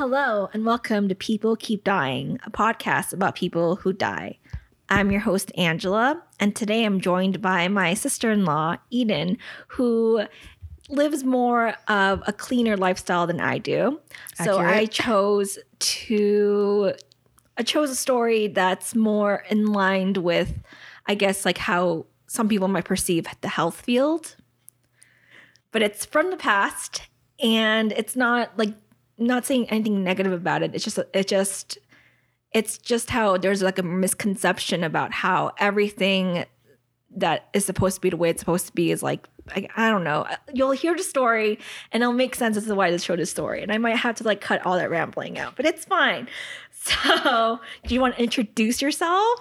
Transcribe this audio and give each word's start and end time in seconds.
Hello, 0.00 0.48
and 0.54 0.64
welcome 0.64 1.10
to 1.10 1.14
People 1.14 1.56
Keep 1.56 1.84
Dying, 1.84 2.40
a 2.46 2.50
podcast 2.50 3.12
about 3.12 3.34
people 3.34 3.76
who 3.76 3.92
die. 3.92 4.38
I'm 4.88 5.10
your 5.10 5.20
host, 5.20 5.52
Angela, 5.58 6.22
and 6.40 6.56
today 6.56 6.86
I'm 6.86 7.02
joined 7.02 7.42
by 7.42 7.68
my 7.68 7.92
sister 7.92 8.32
in 8.32 8.46
law, 8.46 8.78
Eden, 8.88 9.36
who 9.68 10.22
lives 10.88 11.22
more 11.22 11.74
of 11.86 12.22
a 12.26 12.32
cleaner 12.32 12.78
lifestyle 12.78 13.26
than 13.26 13.42
I 13.42 13.58
do. 13.58 14.00
So 14.42 14.56
I 14.58 14.86
chose 14.86 15.58
to 15.78 16.94
I 17.58 17.62
chose 17.62 17.90
a 17.90 17.94
story 17.94 18.46
that's 18.46 18.94
more 18.94 19.44
in 19.50 19.66
line 19.66 20.14
with 20.14 20.62
I 21.08 21.14
guess 21.14 21.44
like 21.44 21.58
how 21.58 22.06
some 22.26 22.48
people 22.48 22.68
might 22.68 22.86
perceive 22.86 23.26
the 23.42 23.48
health 23.48 23.82
field. 23.82 24.34
But 25.72 25.82
it's 25.82 26.06
from 26.06 26.30
the 26.30 26.38
past 26.38 27.02
and 27.38 27.92
it's 27.92 28.16
not 28.16 28.56
like 28.56 28.72
not 29.20 29.46
saying 29.46 29.68
anything 29.70 30.02
negative 30.02 30.32
about 30.32 30.62
it. 30.62 30.74
It's 30.74 30.84
just 30.84 30.98
it 31.14 31.28
just 31.28 31.78
it's 32.52 32.78
just 32.78 33.10
how 33.10 33.36
there's 33.36 33.62
like 33.62 33.78
a 33.78 33.82
misconception 33.82 34.82
about 34.82 35.12
how 35.12 35.52
everything 35.58 36.44
that 37.16 37.48
is 37.52 37.64
supposed 37.64 37.96
to 37.96 38.00
be 38.00 38.10
the 38.10 38.16
way 38.16 38.30
it's 38.30 38.40
supposed 38.40 38.66
to 38.66 38.72
be 38.72 38.90
is 38.90 39.02
like 39.02 39.28
I, 39.54 39.68
I 39.76 39.90
don't 39.90 40.04
know. 40.04 40.26
You'll 40.54 40.70
hear 40.70 40.94
the 40.96 41.02
story 41.02 41.58
and 41.92 42.02
it'll 42.02 42.12
make 42.14 42.34
sense 42.36 42.56
as 42.56 42.66
to 42.66 42.74
why 42.74 42.90
they 42.90 42.98
showed 42.98 43.18
the 43.18 43.26
story. 43.26 43.62
And 43.62 43.72
I 43.72 43.78
might 43.78 43.96
have 43.96 44.14
to 44.16 44.24
like 44.24 44.40
cut 44.40 44.64
all 44.64 44.76
that 44.76 44.90
rambling 44.90 45.38
out, 45.38 45.56
but 45.56 45.66
it's 45.66 45.84
fine. 45.84 46.28
So, 46.82 47.60
do 47.86 47.94
you 47.94 48.00
want 48.00 48.16
to 48.16 48.22
introduce 48.22 48.80
yourself? 48.80 49.38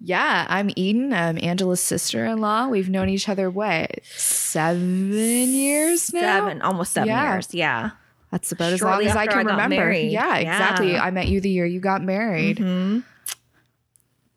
Yeah, 0.00 0.46
I'm 0.48 0.70
Eden. 0.76 1.12
I'm 1.12 1.36
Angela's 1.42 1.80
sister 1.80 2.24
in 2.24 2.38
law. 2.40 2.68
We've 2.68 2.88
known 2.88 3.08
each 3.08 3.28
other, 3.28 3.50
what, 3.50 3.98
seven 4.04 5.48
years 5.52 6.12
now? 6.14 6.20
Seven, 6.20 6.62
almost 6.62 6.92
seven 6.92 7.08
Yeah. 7.08 7.32
years. 7.32 7.52
Yeah. 7.52 7.90
That's 8.30 8.52
about 8.52 8.72
as 8.72 8.82
long 8.82 9.04
as 9.04 9.16
I 9.16 9.26
can 9.26 9.38
I 9.38 9.50
remember. 9.52 9.76
married. 9.76 10.10
Yeah, 10.12 10.36
exactly. 10.36 10.92
Yeah. 10.92 11.02
I 11.02 11.10
met 11.10 11.28
you 11.28 11.40
the 11.40 11.48
year 11.50 11.64
you 11.66 11.80
got 11.80 12.02
married. 12.02 12.58
hmm 12.58 12.98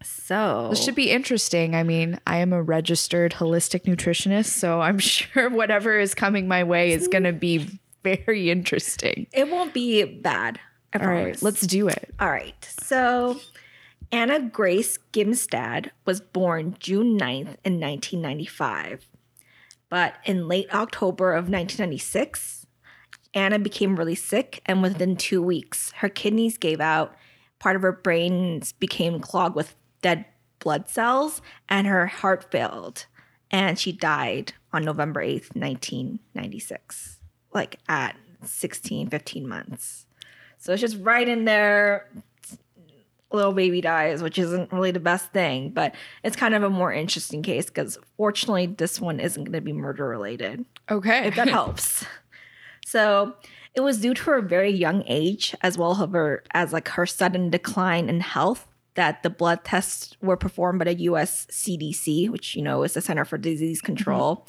So, 0.04 0.68
This 0.70 0.84
should 0.84 0.96
be 0.96 1.12
interesting. 1.12 1.76
I 1.76 1.84
mean, 1.84 2.20
I 2.26 2.38
am 2.38 2.54
a 2.54 2.62
registered 2.62 3.34
holistic 3.34 3.84
nutritionist, 3.84 4.48
so 4.58 4.82
I'm 4.82 4.98
sure 5.14 5.50
whatever 5.50 6.00
is 6.00 6.16
coming 6.16 6.48
my 6.48 6.64
way 6.64 6.92
is 6.92 7.08
going 7.08 7.24
to 7.26 7.34
be 7.34 7.68
very 8.04 8.50
interesting. 8.50 9.28
it 9.34 9.50
won't 9.50 9.74
be 9.74 10.04
bad. 10.06 10.60
I 10.94 11.00
All 11.00 11.08
right, 11.08 11.22
promise. 11.24 11.44
let's 11.44 11.62
do 11.62 11.88
it. 11.88 12.14
All 12.20 12.30
right. 12.30 12.56
So 12.82 13.40
Anna 14.12 14.40
Grace 14.42 14.98
Gimmestad 15.14 15.92
was 16.06 16.20
born 16.20 16.76
June 16.80 17.18
9th 17.18 17.56
in 17.64 17.80
1995. 17.80 19.06
But 19.90 20.16
in 20.26 20.48
late 20.48 20.74
October 20.74 21.32
of 21.34 21.44
1996, 21.50 22.61
Anna 23.34 23.60
became 23.60 23.96
really 23.96 24.16
sick, 24.16 24.62
and 24.66 24.82
within 24.82 25.16
two 25.16 25.42
weeks, 25.42 25.92
her 25.98 26.10
kidneys 26.10 26.58
gave 26.58 26.82
out, 26.82 27.16
part 27.60 27.76
of 27.76 27.82
her 27.82 27.92
brain 27.94 28.62
became 28.80 29.20
clogged 29.20 29.56
with 29.56 29.76
dead 30.02 30.26
blood 30.60 30.90
cells, 30.90 31.42
and 31.70 31.88
her 31.88 32.08
heart 32.08 32.52
failed. 32.52 33.06
And 33.50 33.78
she 33.80 33.92
died 33.92 34.54
on 34.74 34.84
November 34.84 35.22
8th, 35.22 35.56
1996, 35.56 37.20
like 37.54 37.78
at 37.88 38.16
16, 38.44 39.10
15 39.10 39.48
months. 39.48 40.06
So 40.58 40.74
it's 40.74 40.82
just 40.82 40.98
right 41.00 41.28
in 41.28 41.46
there. 41.46 42.10
Little 43.34 43.54
baby 43.54 43.80
dies, 43.80 44.22
which 44.22 44.38
isn't 44.38 44.74
really 44.74 44.92
the 44.92 45.00
best 45.00 45.32
thing, 45.32 45.70
but 45.70 45.96
it's 46.22 46.36
kind 46.36 46.54
of 46.54 46.64
a 46.64 46.70
more 46.70 46.92
interesting 46.92 47.42
case 47.42 47.68
because 47.68 47.98
fortunately, 48.18 48.66
this 48.66 49.00
one 49.00 49.22
isn't 49.22 49.46
going 49.46 49.54
to 49.54 49.62
be 49.62 49.72
murder 49.72 50.06
related, 50.06 50.66
Okay. 50.90 51.28
if 51.28 51.36
that 51.38 51.48
helps. 51.48 52.06
So 52.92 53.36
it 53.74 53.80
was 53.80 54.02
due 54.02 54.14
to 54.14 54.24
her 54.24 54.42
very 54.42 54.70
young 54.70 55.04
age, 55.08 55.56
as 55.62 55.78
well 55.78 55.94
as 55.94 56.10
her 56.12 56.44
as 56.54 56.74
like 56.74 56.90
her 56.90 57.06
sudden 57.06 57.50
decline 57.50 58.10
in 58.10 58.20
health, 58.20 58.68
that 58.96 59.24
the 59.24 59.30
blood 59.30 59.64
tests 59.64 60.18
were 60.22 60.36
performed 60.36 60.80
by 60.80 60.86
the 60.86 61.04
U.S. 61.04 61.48
CDC, 61.50 62.30
which 62.30 62.54
you 62.54 62.62
know 62.62 62.84
is 62.84 62.96
the 62.96 63.02
Center 63.02 63.24
for 63.24 63.38
Disease 63.38 63.80
mm-hmm. 63.80 63.86
Control, 63.86 64.46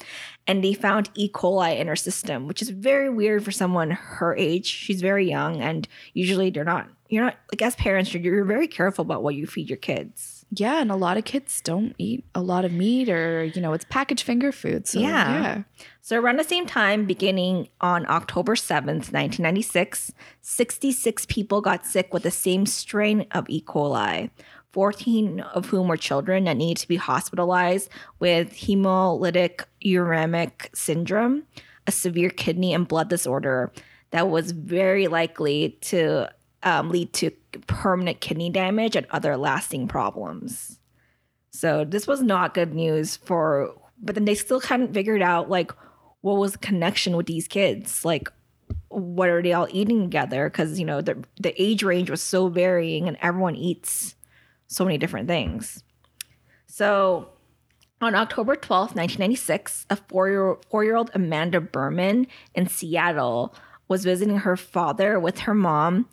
and 0.49 0.65
they 0.65 0.75
found 0.75 1.09
E. 1.15 1.29
coli 1.29 1.79
in 1.79 1.87
her 1.87 1.95
system, 1.95 2.49
which 2.49 2.61
is 2.61 2.71
very 2.71 3.09
weird 3.09 3.45
for 3.45 3.53
someone 3.53 3.93
her 3.93 4.35
age. 4.35 4.67
She's 4.67 5.01
very 5.01 5.29
young, 5.29 5.61
and 5.61 5.87
usually 6.13 6.51
they're 6.51 6.65
not. 6.65 6.89
You're 7.09 7.23
not 7.23 7.37
like 7.53 7.63
as 7.63 7.77
parents, 7.77 8.13
you're, 8.13 8.23
you're 8.25 8.45
very 8.45 8.67
careful 8.67 9.03
about 9.03 9.23
what 9.23 9.37
you 9.37 9.47
feed 9.47 9.71
your 9.71 9.77
kids. 9.77 10.42
Yeah, 10.55 10.83
and 10.83 10.91
a 10.91 10.97
lot 10.97 11.17
of 11.17 11.25
kids 11.25 11.63
don't 11.63 11.95
eat 11.97 12.27
a 12.35 12.43
lot 12.43 12.67
of 12.67 12.73
meat 12.73 13.09
or, 13.09 13.43
you 13.45 13.63
know, 13.63 13.73
it's 13.73 13.87
packaged 13.87 14.23
finger 14.23 14.53
food. 14.53 14.87
So, 14.87 15.01
Yeah. 15.01 15.09
yeah. 15.09 15.63
So, 16.03 16.21
around 16.21 16.39
the 16.39 16.45
same 16.45 16.67
time, 16.67 17.07
beginning 17.07 17.69
on 17.81 18.05
October 18.11 18.55
7th, 18.55 19.11
1996, 19.13 20.13
66 20.43 21.25
people 21.27 21.63
got 21.63 21.87
sick 21.87 22.13
with 22.13 22.23
the 22.25 22.31
same 22.31 22.67
strain 22.67 23.25
of 23.31 23.49
E. 23.49 23.63
coli, 23.63 24.29
14 24.73 25.41
of 25.41 25.67
whom 25.67 25.89
were 25.89 25.97
children 25.97 26.45
that 26.45 26.59
needed 26.59 26.81
to 26.83 26.89
be 26.89 26.97
hospitalized 26.97 27.89
with 28.19 28.53
hemolytic 28.53 29.65
uremic 29.83 30.69
syndrome, 30.75 31.45
a 31.87 31.93
severe 31.93 32.31
kidney 32.31 32.75
and 32.75 32.87
blood 32.87 33.09
disorder 33.09 33.73
that 34.11 34.29
was 34.29 34.53
very 34.53 35.09
likely 35.09 35.79
to 35.81 36.29
um, 36.63 36.91
lead 36.91 37.13
to 37.15 37.31
permanent 37.67 38.21
kidney 38.21 38.51
damage 38.51 38.97
and 38.97 39.07
other 39.11 39.37
lasting 39.37 39.89
problems. 39.89 40.79
So 41.51 41.85
this 41.85 42.07
was 42.07 42.23
not 42.23 42.55
good 42.55 42.75
news 42.75 43.17
for, 43.17 43.75
but 44.01 44.15
then 44.15 44.25
they 44.25 44.35
still 44.35 44.61
hadn't 44.61 44.95
figured 44.95 45.23
out 45.23 45.51
like 45.51 45.73
what 46.23 46.39
was 46.39 46.53
the 46.53 46.59
connection 46.59 47.17
with 47.17 47.27
these 47.27 47.47
kids, 47.47 48.05
like 48.05 48.29
what 48.89 49.29
are 49.29 49.43
they 49.43 49.53
all 49.53 49.69
eating 49.71 50.03
together? 50.03 50.49
Because 50.49 50.79
you 50.79 50.87
know 50.87 51.01
the 51.01 51.23
the 51.41 51.61
age 51.61 51.83
range 51.83 52.11
was 52.11 52.23
so 52.23 52.49
varying, 52.49 53.09
and 53.09 53.17
everyone 53.21 53.57
eats 53.57 54.15
so 54.67 54.85
many 54.85 54.99
different 54.99 55.29
things. 55.29 55.83
So 56.67 57.29
on 58.01 58.15
October 58.15 58.57
12th, 58.57 58.95
1996, 58.97 59.87
a 59.91 59.97
four 59.97 60.29
year 60.29 60.57
four 60.71 60.85
year 60.85 60.97
old 60.97 61.11
Amanda 61.15 61.61
Berman 61.61 62.27
in 62.55 62.67
Seattle 62.67 63.55
was 63.89 64.05
visiting 64.05 64.39
her 64.39 64.57
father 64.57 65.21
with 65.21 65.41
her 65.41 65.55
mom, 65.55 66.09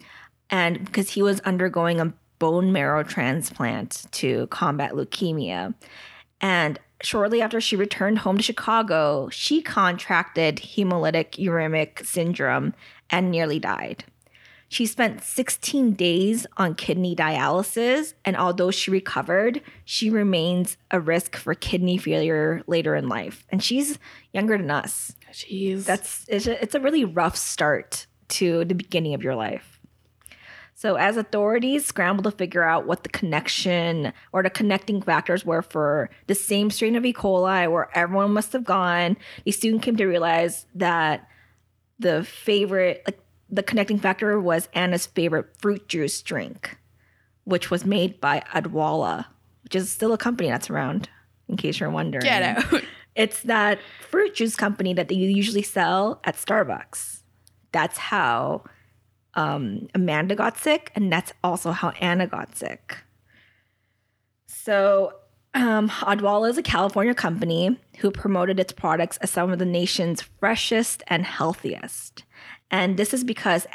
and 0.50 0.84
because 0.86 1.12
he 1.12 1.22
was 1.22 1.40
undergoing 1.42 2.00
a 2.00 2.14
bone 2.40 2.72
marrow 2.72 3.04
transplant 3.04 4.06
to 4.12 4.48
combat 4.48 4.94
leukemia. 4.94 5.74
And 6.42 6.80
shortly 7.02 7.42
after 7.42 7.60
she 7.62 7.76
returned 7.76 8.20
home 8.20 8.38
to 8.38 8.44
Chicago, 8.44 9.30
she 9.30 9.62
contracted 9.62 10.58
hemolytic 10.58 11.32
uremic 11.32 12.06
syndrome 12.06 12.74
and 13.10 13.30
nearly 13.30 13.60
died. 13.60 14.06
She 14.72 14.86
spent 14.86 15.24
16 15.24 15.94
days 15.94 16.46
on 16.58 16.76
kidney 16.76 17.16
dialysis, 17.16 18.14
and 18.24 18.38
although 18.38 18.70
she 18.70 18.92
recovered, 18.92 19.62
she 19.84 20.12
remains 20.12 20.78
a 20.92 21.00
risk 21.00 21.36
for 21.36 21.56
kidney 21.56 21.98
failure 21.98 22.62
later 22.68 22.96
in 22.96 23.10
life. 23.10 23.48
And 23.50 23.64
she's 23.64 23.98
younger 24.32 24.60
than 24.60 24.70
us. 24.70 25.16
Jeez. 25.34 25.86
That's 25.86 26.24
it's 26.28 26.46
a, 26.46 26.62
it's 26.62 26.76
a 26.76 26.80
really 26.80 27.04
rough 27.04 27.36
start 27.36 28.06
to 28.30 28.64
the 28.64 28.76
beginning 28.76 29.16
of 29.16 29.24
your 29.24 29.36
life. 29.36 29.79
So, 30.80 30.96
as 30.96 31.18
authorities 31.18 31.86
scrambled 31.86 32.24
to 32.24 32.32
figure 32.32 32.64
out 32.64 32.88
what 32.88 33.04
the 33.04 33.10
connection 33.10 34.14
or 34.32 34.42
the 34.42 34.50
connecting 34.50 35.02
factors 35.02 35.44
were 35.44 35.62
for 35.62 36.10
the 36.28 36.36
same 36.36 36.70
strain 36.70 36.96
of 36.96 37.06
E. 37.06 37.12
coli 37.12 37.70
where 37.70 37.90
everyone 37.94 38.32
must 38.32 38.54
have 38.54 38.64
gone, 38.64 39.18
they 39.44 39.52
soon 39.52 39.82
came 39.82 39.98
to 39.98 40.06
realize 40.06 40.68
that 40.74 41.28
the 42.00 42.24
favorite, 42.24 43.04
like 43.06 43.20
the 43.50 43.62
connecting 43.62 44.00
factor 44.00 44.40
was 44.40 44.70
Anna's 44.74 45.06
favorite 45.06 45.50
fruit 45.58 45.90
juice 45.90 46.22
drink, 46.22 46.78
which 47.44 47.70
was 47.70 47.84
made 47.84 48.22
by 48.22 48.42
Odwalla, 48.54 49.26
which 49.66 49.76
is 49.76 49.92
still 49.92 50.14
a 50.14 50.18
company 50.18 50.48
that's 50.48 50.70
around, 50.70 51.10
in 51.50 51.58
case 51.58 51.82
you're 51.82 51.90
wondering. 51.90 52.24
Get 52.24 52.42
out. 52.42 52.84
It's 53.16 53.42
that 53.42 53.80
fruit 54.10 54.36
juice 54.36 54.56
company 54.56 54.94
that 54.94 55.10
they 55.10 55.16
usually 55.16 55.64
sell 55.64 56.22
at 56.24 56.38
Starbucks. 56.38 57.24
That's 57.74 57.98
how 57.98 58.64
um, 59.40 59.88
Amanda 59.96 60.36
got 60.36 60.58
sick, 60.58 60.92
and 60.96 61.12
that's 61.12 61.32
also 61.46 61.72
how 61.72 61.92
Anna 62.02 62.28
got 62.28 62.58
sick. 62.58 62.98
So, 64.48 65.14
um, 65.54 65.88
Odwalla 65.88 66.50
is 66.50 66.58
a 66.58 66.62
California 66.62 67.16
company 67.16 67.80
who 68.00 68.12
promoted 68.12 68.60
its 68.60 68.74
products 68.74 69.16
as 69.18 69.32
some 69.32 69.52
of 69.52 69.58
the 69.58 69.66
nation's 69.66 70.22
freshest 70.22 71.04
and 71.08 71.26
healthiest. 71.26 72.24
And 72.70 72.98
this 72.98 73.14
is 73.14 73.24
because 73.24 73.66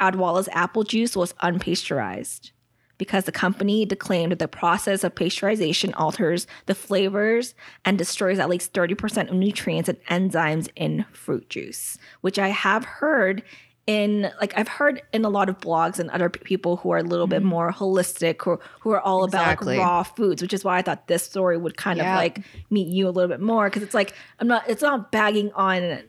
Odwalla's 0.00 0.48
apple 0.50 0.82
juice 0.82 1.16
was 1.16 1.32
unpasteurized. 1.34 2.50
Because 2.98 3.24
the 3.24 3.32
company 3.32 3.84
declaimed 3.84 4.32
that 4.32 4.38
the 4.38 4.48
process 4.48 5.02
of 5.02 5.14
pasteurization 5.14 5.92
alters 5.96 6.46
the 6.66 6.74
flavors 6.74 7.54
and 7.84 7.98
destroys 7.98 8.38
at 8.38 8.48
least 8.48 8.72
30% 8.72 9.30
of 9.30 9.34
nutrients 9.34 9.88
and 9.88 10.30
enzymes 10.30 10.68
in 10.76 11.04
fruit 11.12 11.48
juice, 11.50 11.98
which 12.20 12.38
I 12.38 12.48
have 12.48 12.84
heard 12.84 13.42
in 13.86 14.30
like 14.40 14.56
I've 14.56 14.68
heard 14.68 15.02
in 15.12 15.24
a 15.24 15.28
lot 15.28 15.48
of 15.48 15.58
blogs 15.60 15.98
and 15.98 16.10
other 16.10 16.30
people 16.30 16.76
who 16.76 16.90
are 16.90 16.98
a 16.98 17.02
little 17.02 17.26
bit 17.26 17.40
mm-hmm. 17.40 17.48
more 17.48 17.72
holistic 17.72 18.46
or 18.46 18.60
who 18.80 18.90
are 18.90 19.00
all 19.00 19.24
about 19.24 19.62
like 19.62 19.78
raw 19.78 20.02
foods, 20.02 20.40
which 20.40 20.54
is 20.54 20.64
why 20.64 20.78
I 20.78 20.82
thought 20.82 21.06
this 21.06 21.24
story 21.24 21.56
would 21.56 21.76
kind 21.76 22.00
of 22.00 22.06
like 22.06 22.40
meet 22.70 22.88
you 22.88 23.08
a 23.08 23.10
little 23.10 23.28
bit 23.28 23.40
more 23.40 23.68
because 23.68 23.82
it's 23.82 23.94
like 23.94 24.14
I'm 24.40 24.48
not 24.48 24.68
it's 24.68 24.82
not 24.82 25.12
bagging 25.12 25.52
on 25.52 26.04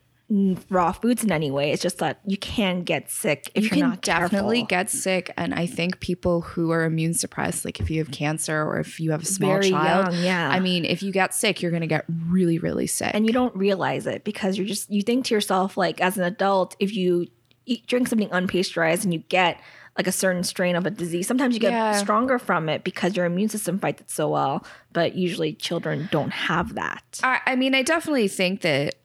raw 0.69 0.91
foods 0.91 1.23
in 1.23 1.31
any 1.31 1.51
way. 1.51 1.71
It's 1.71 1.81
just 1.81 1.99
that 1.99 2.19
you 2.25 2.37
can 2.37 2.83
get 2.83 3.11
sick 3.11 3.51
if 3.53 3.65
you 3.65 3.69
are 3.69 3.73
can 3.73 3.79
not 3.89 4.01
definitely 4.01 4.61
careful. 4.61 4.67
get 4.67 4.89
sick 4.89 5.31
and 5.37 5.53
i 5.53 5.67
think 5.67 5.99
people 5.99 6.41
who 6.41 6.71
are 6.71 6.83
immune 6.83 7.13
suppressed 7.13 7.63
like 7.63 7.79
if 7.79 7.91
you 7.91 7.99
have 7.99 8.09
cancer 8.09 8.63
or 8.63 8.79
if 8.79 8.99
you 8.99 9.11
have 9.11 9.21
a 9.21 9.25
small 9.25 9.51
Very 9.51 9.69
child 9.69 10.13
young, 10.13 10.23
yeah. 10.23 10.49
i 10.49 10.59
mean 10.59 10.83
if 10.83 11.03
you 11.03 11.11
get 11.11 11.35
sick 11.35 11.61
you're 11.61 11.69
going 11.69 11.81
to 11.81 11.87
get 11.87 12.05
really 12.27 12.57
really 12.57 12.87
sick 12.87 13.11
and 13.13 13.27
you 13.27 13.33
don't 13.33 13.55
realize 13.55 14.07
it 14.07 14.23
because 14.23 14.57
you're 14.57 14.65
just 14.65 14.89
you 14.89 15.03
think 15.03 15.25
to 15.25 15.35
yourself 15.35 15.77
like 15.77 16.01
as 16.01 16.17
an 16.17 16.23
adult 16.23 16.75
if 16.79 16.95
you 16.95 17.27
eat, 17.65 17.85
drink 17.87 18.07
something 18.07 18.29
unpasteurized 18.29 19.03
and 19.03 19.13
you 19.13 19.19
get 19.29 19.59
like 19.97 20.07
a 20.07 20.11
certain 20.11 20.43
strain 20.43 20.75
of 20.75 20.85
a 20.85 20.89
disease 20.89 21.27
sometimes 21.27 21.55
you 21.55 21.59
get 21.61 21.71
Yeah. 21.71 21.91
stronger 21.93 22.37
from 22.37 22.67
it 22.69 22.83
because 22.83 23.15
your 23.15 23.25
immune 23.25 23.49
system 23.49 23.79
fights 23.79 24.01
it 24.01 24.09
so 24.09 24.29
well 24.29 24.65
but 24.93 25.15
usually 25.15 25.53
children 25.53 26.07
don't 26.11 26.31
have 26.31 26.75
that 26.75 27.19
I, 27.23 27.39
I 27.47 27.55
mean 27.55 27.73
i 27.73 27.81
definitely 27.81 28.27
think 28.27 28.61
that 28.61 28.95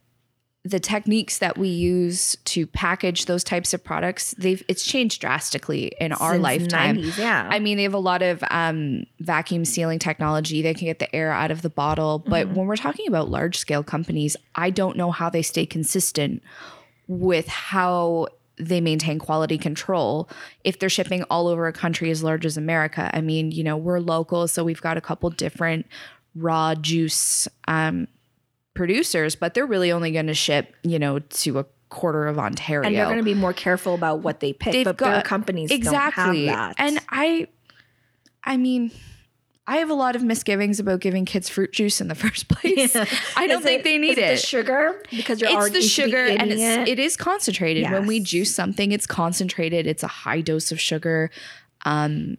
the 0.63 0.79
techniques 0.81 1.39
that 1.39 1.57
we 1.57 1.69
use 1.69 2.37
to 2.45 2.67
package 2.67 3.25
those 3.25 3.43
types 3.43 3.73
of 3.73 3.83
products 3.83 4.35
they've 4.37 4.63
it's 4.69 4.85
changed 4.85 5.21
drastically 5.21 5.93
in 6.01 6.13
our 6.13 6.33
Since 6.33 6.43
lifetime 6.43 6.97
90s, 6.97 7.17
yeah 7.17 7.49
I 7.51 7.61
mean, 7.61 7.79
they 7.79 7.85
have 7.85 7.95
a 7.95 7.99
lot 7.99 8.21
of 8.23 8.45
um, 8.51 9.05
vacuum 9.21 9.65
sealing 9.65 9.99
technology. 9.99 10.61
They 10.61 10.75
can 10.75 10.85
get 10.87 10.99
the 10.99 11.13
air 11.17 11.33
out 11.33 11.51
of 11.51 11.63
the 11.63 11.71
bottle. 11.71 12.19
But 12.19 12.47
Mm-hmm. 12.47 12.55
when 12.57 12.67
we're 12.67 12.77
talking 12.77 13.09
about 13.09 13.29
large 13.31 13.57
scale 13.59 13.83
companies, 13.83 14.37
I 14.55 14.69
don't 14.71 14.97
know 14.99 15.11
how 15.11 15.31
they 15.31 15.43
stay 15.43 15.65
consistent 15.67 16.43
with 17.09 17.49
how 17.49 18.29
they 18.61 18.81
maintain 18.81 19.19
quality 19.19 19.59
control. 19.59 20.29
If 20.65 20.79
they're 20.79 20.89
shipping 20.89 21.23
all 21.25 21.49
over 21.49 21.67
a 21.67 21.73
country 21.73 22.11
as 22.11 22.23
large 22.23 22.47
as 22.47 22.57
America. 22.57 23.11
I 23.13 23.21
mean, 23.21 23.51
you 23.51 23.65
know, 23.65 23.77
we're 23.77 24.01
local, 24.01 24.47
so 24.49 24.63
we've 24.65 24.81
got 24.81 24.97
a 24.97 25.01
couple 25.01 25.31
different 25.31 25.87
raw 26.35 26.75
juice 26.75 27.49
um, 27.67 28.07
producers, 28.75 29.35
but 29.35 29.55
they're 29.55 29.67
really 29.67 29.91
only 29.91 30.13
going 30.13 30.27
to 30.27 30.35
ship, 30.35 30.75
you 30.83 30.99
know, 30.99 31.19
to 31.19 31.59
a 31.59 31.67
quarter 31.91 32.27
of 32.27 32.39
Ontario. 32.39 32.87
And 32.87 32.97
they're 32.97 33.07
going 33.07 33.19
to 33.19 33.25
be 33.25 33.35
more 33.35 33.53
careful 33.53 33.95
about 33.95 34.21
what 34.21 34.41
they 34.41 34.53
pick 34.53 34.73
they've 34.73 34.85
but 34.85 34.97
got 34.97 35.25
companies 35.25 35.71
exactly 35.71 36.47
don't 36.47 36.57
have 36.57 36.77
that. 36.77 36.85
And 36.85 37.01
i 37.11 37.49
i 38.45 38.57
mean 38.57 38.91
i 39.71 39.77
have 39.79 39.89
a 39.89 39.95
lot 39.95 40.15
of 40.17 40.23
misgivings 40.23 40.79
about 40.81 41.01
giving 41.01 41.25
kids 41.25 41.49
fruit 41.49 41.73
juice 41.73 42.01
in 42.01 42.09
the 42.09 42.15
first 42.25 42.49
place. 42.49 42.95
I 43.37 43.47
don't 43.47 43.59
Is 43.61 43.65
think 43.65 43.81
it- 43.81 43.85
they 43.85 43.97
need 43.99 44.19
is 44.19 44.19
it, 44.19 44.31
the 44.33 44.37
sugar? 44.37 45.03
Because 45.11 45.41
you're 45.41 45.49
it's 45.51 45.57
already 45.57 45.75
the 45.75 45.81
used 45.83 45.97
to 45.97 46.03
be 46.05 46.11
sugar 46.11 46.27
and 46.27 46.51
it's, 46.53 46.61
it. 46.61 46.89
it 46.89 46.99
is 46.99 47.17
concentrated. 47.17 47.91
When 47.91 48.07
we 48.07 48.21
juice 48.21 48.55
something 48.55 48.93
it's 48.93 49.07
concentrated. 49.07 49.87
It's 49.87 50.03
a 50.03 50.09
high 50.09 50.41
dose 50.43 50.71
of 50.73 50.81
sugar. 50.81 51.31
Um 51.87 52.37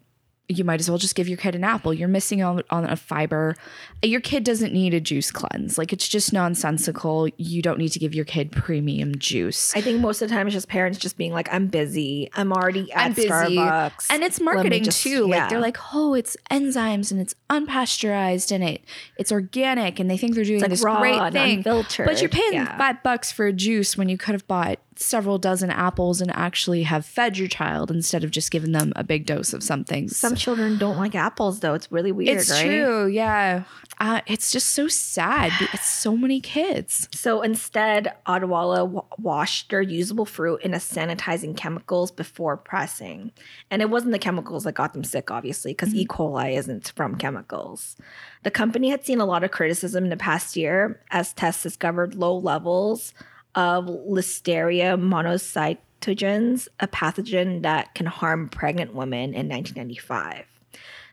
you 0.57 0.63
might 0.63 0.79
as 0.79 0.89
well 0.89 0.97
just 0.97 1.15
give 1.15 1.27
your 1.27 1.37
kid 1.37 1.55
an 1.55 1.63
apple. 1.63 1.93
You're 1.93 2.07
missing 2.07 2.41
out 2.41 2.65
on 2.69 2.85
a 2.85 2.95
fiber. 2.95 3.55
Your 4.03 4.21
kid 4.21 4.43
doesn't 4.43 4.73
need 4.73 4.93
a 4.93 4.99
juice 4.99 5.31
cleanse. 5.31 5.77
Like 5.77 5.91
it's 5.93 6.07
just 6.07 6.33
nonsensical. 6.33 7.27
You 7.37 7.61
don't 7.61 7.77
need 7.77 7.89
to 7.89 7.99
give 7.99 8.13
your 8.15 8.25
kid 8.25 8.51
premium 8.51 9.17
juice. 9.17 9.75
I 9.75 9.81
think 9.81 10.01
most 10.01 10.21
of 10.21 10.29
the 10.29 10.35
time 10.35 10.47
it's 10.47 10.53
just 10.53 10.67
parents 10.67 10.97
just 10.99 11.17
being 11.17 11.33
like, 11.33 11.51
"I'm 11.53 11.67
busy. 11.67 12.29
I'm 12.33 12.51
already 12.51 12.91
at 12.91 13.05
I'm 13.05 13.13
busy. 13.13 13.27
Starbucks." 13.29 14.07
And 14.09 14.23
it's 14.23 14.39
marketing 14.39 14.83
just- 14.83 15.01
too. 15.03 15.23
Like 15.27 15.33
yeah. 15.37 15.49
they're 15.49 15.59
like, 15.59 15.77
oh, 15.93 16.13
it's 16.13 16.35
enzymes 16.49 17.11
and 17.11 17.19
it's 17.21 17.35
unpasteurized 17.49 18.51
and 18.51 18.63
it 18.63 18.81
it's 19.17 19.31
organic 19.31 19.99
and 19.99 20.09
they 20.09 20.17
think 20.17 20.35
they're 20.35 20.43
doing 20.43 20.61
like 20.61 20.69
this 20.69 20.83
great 20.83 21.31
thing. 21.33 21.57
unfiltered. 21.59 22.05
But 22.05 22.21
you're 22.21 22.29
paying 22.29 22.53
Yeah. 22.53 22.77
five 22.77 23.01
bucks 23.03 23.31
for 23.31 23.47
a 23.47 23.53
juice 23.53 23.97
when 23.97 24.09
you 24.09 24.17
could 24.17 24.33
have 24.33 24.47
bought 24.47 24.79
several 24.95 25.37
dozen 25.37 25.69
apples 25.69 26.21
and 26.21 26.31
actually 26.31 26.83
have 26.83 27.05
fed 27.05 27.37
your 27.37 27.47
child 27.47 27.89
instead 27.89 28.23
of 28.23 28.31
just 28.31 28.51
giving 28.51 28.71
them 28.71 28.91
a 28.95 29.03
big 29.03 29.25
dose 29.25 29.53
of 29.53 29.63
something. 29.63 30.09
Some 30.09 30.35
children 30.35 30.77
don't 30.77 30.97
like 30.97 31.15
apples, 31.15 31.59
though. 31.61 31.73
It's 31.73 31.91
really 31.91 32.11
weird, 32.11 32.37
it's 32.37 32.51
right? 32.51 32.63
true, 32.65 33.07
yeah. 33.07 33.63
Uh, 33.99 34.21
it's 34.27 34.51
just 34.51 34.69
so 34.69 34.87
sad. 34.87 35.51
It's 35.73 35.87
so 35.87 36.17
many 36.17 36.41
kids. 36.41 37.07
So 37.13 37.41
instead, 37.41 38.13
Odwalla 38.25 38.87
wa- 38.87 39.05
washed 39.17 39.69
their 39.69 39.81
usable 39.81 40.25
fruit 40.25 40.61
in 40.63 40.73
a 40.73 40.77
sanitizing 40.77 41.55
chemicals 41.55 42.11
before 42.11 42.57
pressing. 42.57 43.31
And 43.69 43.81
it 43.81 43.89
wasn't 43.89 44.11
the 44.11 44.19
chemicals 44.19 44.63
that 44.63 44.73
got 44.73 44.93
them 44.93 45.03
sick, 45.03 45.31
obviously, 45.31 45.71
because 45.71 45.93
E. 45.93 46.05
coli 46.05 46.57
isn't 46.57 46.91
from 46.95 47.15
chemicals. 47.15 47.95
The 48.43 48.51
company 48.51 48.89
had 48.89 49.05
seen 49.05 49.21
a 49.21 49.25
lot 49.25 49.43
of 49.43 49.51
criticism 49.51 50.03
in 50.03 50.09
the 50.09 50.17
past 50.17 50.55
year 50.55 50.99
as 51.11 51.33
tests 51.33 51.63
discovered 51.63 52.15
low 52.15 52.35
levels 52.35 53.13
of 53.55 53.85
Listeria 53.85 54.97
monocytogenes, 54.99 56.67
a 56.79 56.87
pathogen 56.87 57.61
that 57.63 57.93
can 57.95 58.05
harm 58.05 58.49
pregnant 58.49 58.93
women 58.93 59.33
in 59.33 59.47
1995. 59.49 60.45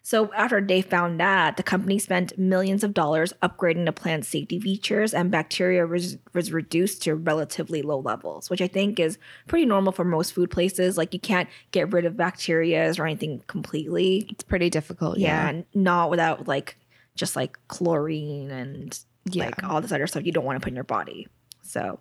So 0.03 0.33
after 0.33 0.63
they 0.63 0.81
found 0.81 1.21
that, 1.21 1.59
the 1.59 1.63
company 1.63 1.99
spent 1.99 2.39
millions 2.39 2.83
of 2.83 2.95
dollars 2.95 3.35
upgrading 3.43 3.85
the 3.85 3.93
plant's 3.93 4.27
safety 4.27 4.59
features, 4.59 5.13
and 5.13 5.31
bacteria 5.31 5.87
was, 5.87 6.17
was 6.33 6.51
reduced 6.51 7.03
to 7.03 7.15
relatively 7.15 7.83
low 7.83 8.01
levels, 8.01 8.49
which 8.49 8.63
I 8.63 8.69
think 8.69 8.99
is 8.99 9.19
pretty 9.49 9.67
normal 9.67 9.93
for 9.93 10.07
most 10.07 10.33
food 10.33 10.51
places. 10.51 10.97
Like 10.97 11.13
you 11.13 11.21
can't 11.21 11.47
get 11.73 11.93
rid 11.93 12.07
of 12.07 12.17
bacteria 12.17 12.91
or 12.99 13.05
anything 13.07 13.43
completely. 13.49 14.27
It's 14.31 14.45
pretty 14.45 14.71
difficult. 14.71 15.19
Yeah, 15.19 15.51
Yeah. 15.51 15.63
not 15.75 16.09
without 16.09 16.49
like 16.49 16.79
just 17.15 17.37
like 17.37 17.59
chlorine 17.69 18.51
and 18.51 18.99
like 19.35 19.63
all 19.63 19.83
this 19.83 19.93
other 19.93 20.07
stuff 20.07 20.25
you 20.25 20.33
don't 20.33 20.45
want 20.45 20.57
to 20.57 20.61
put 20.65 20.71
in 20.71 20.75
your 20.75 20.85
body. 20.85 21.27
So 21.69 22.01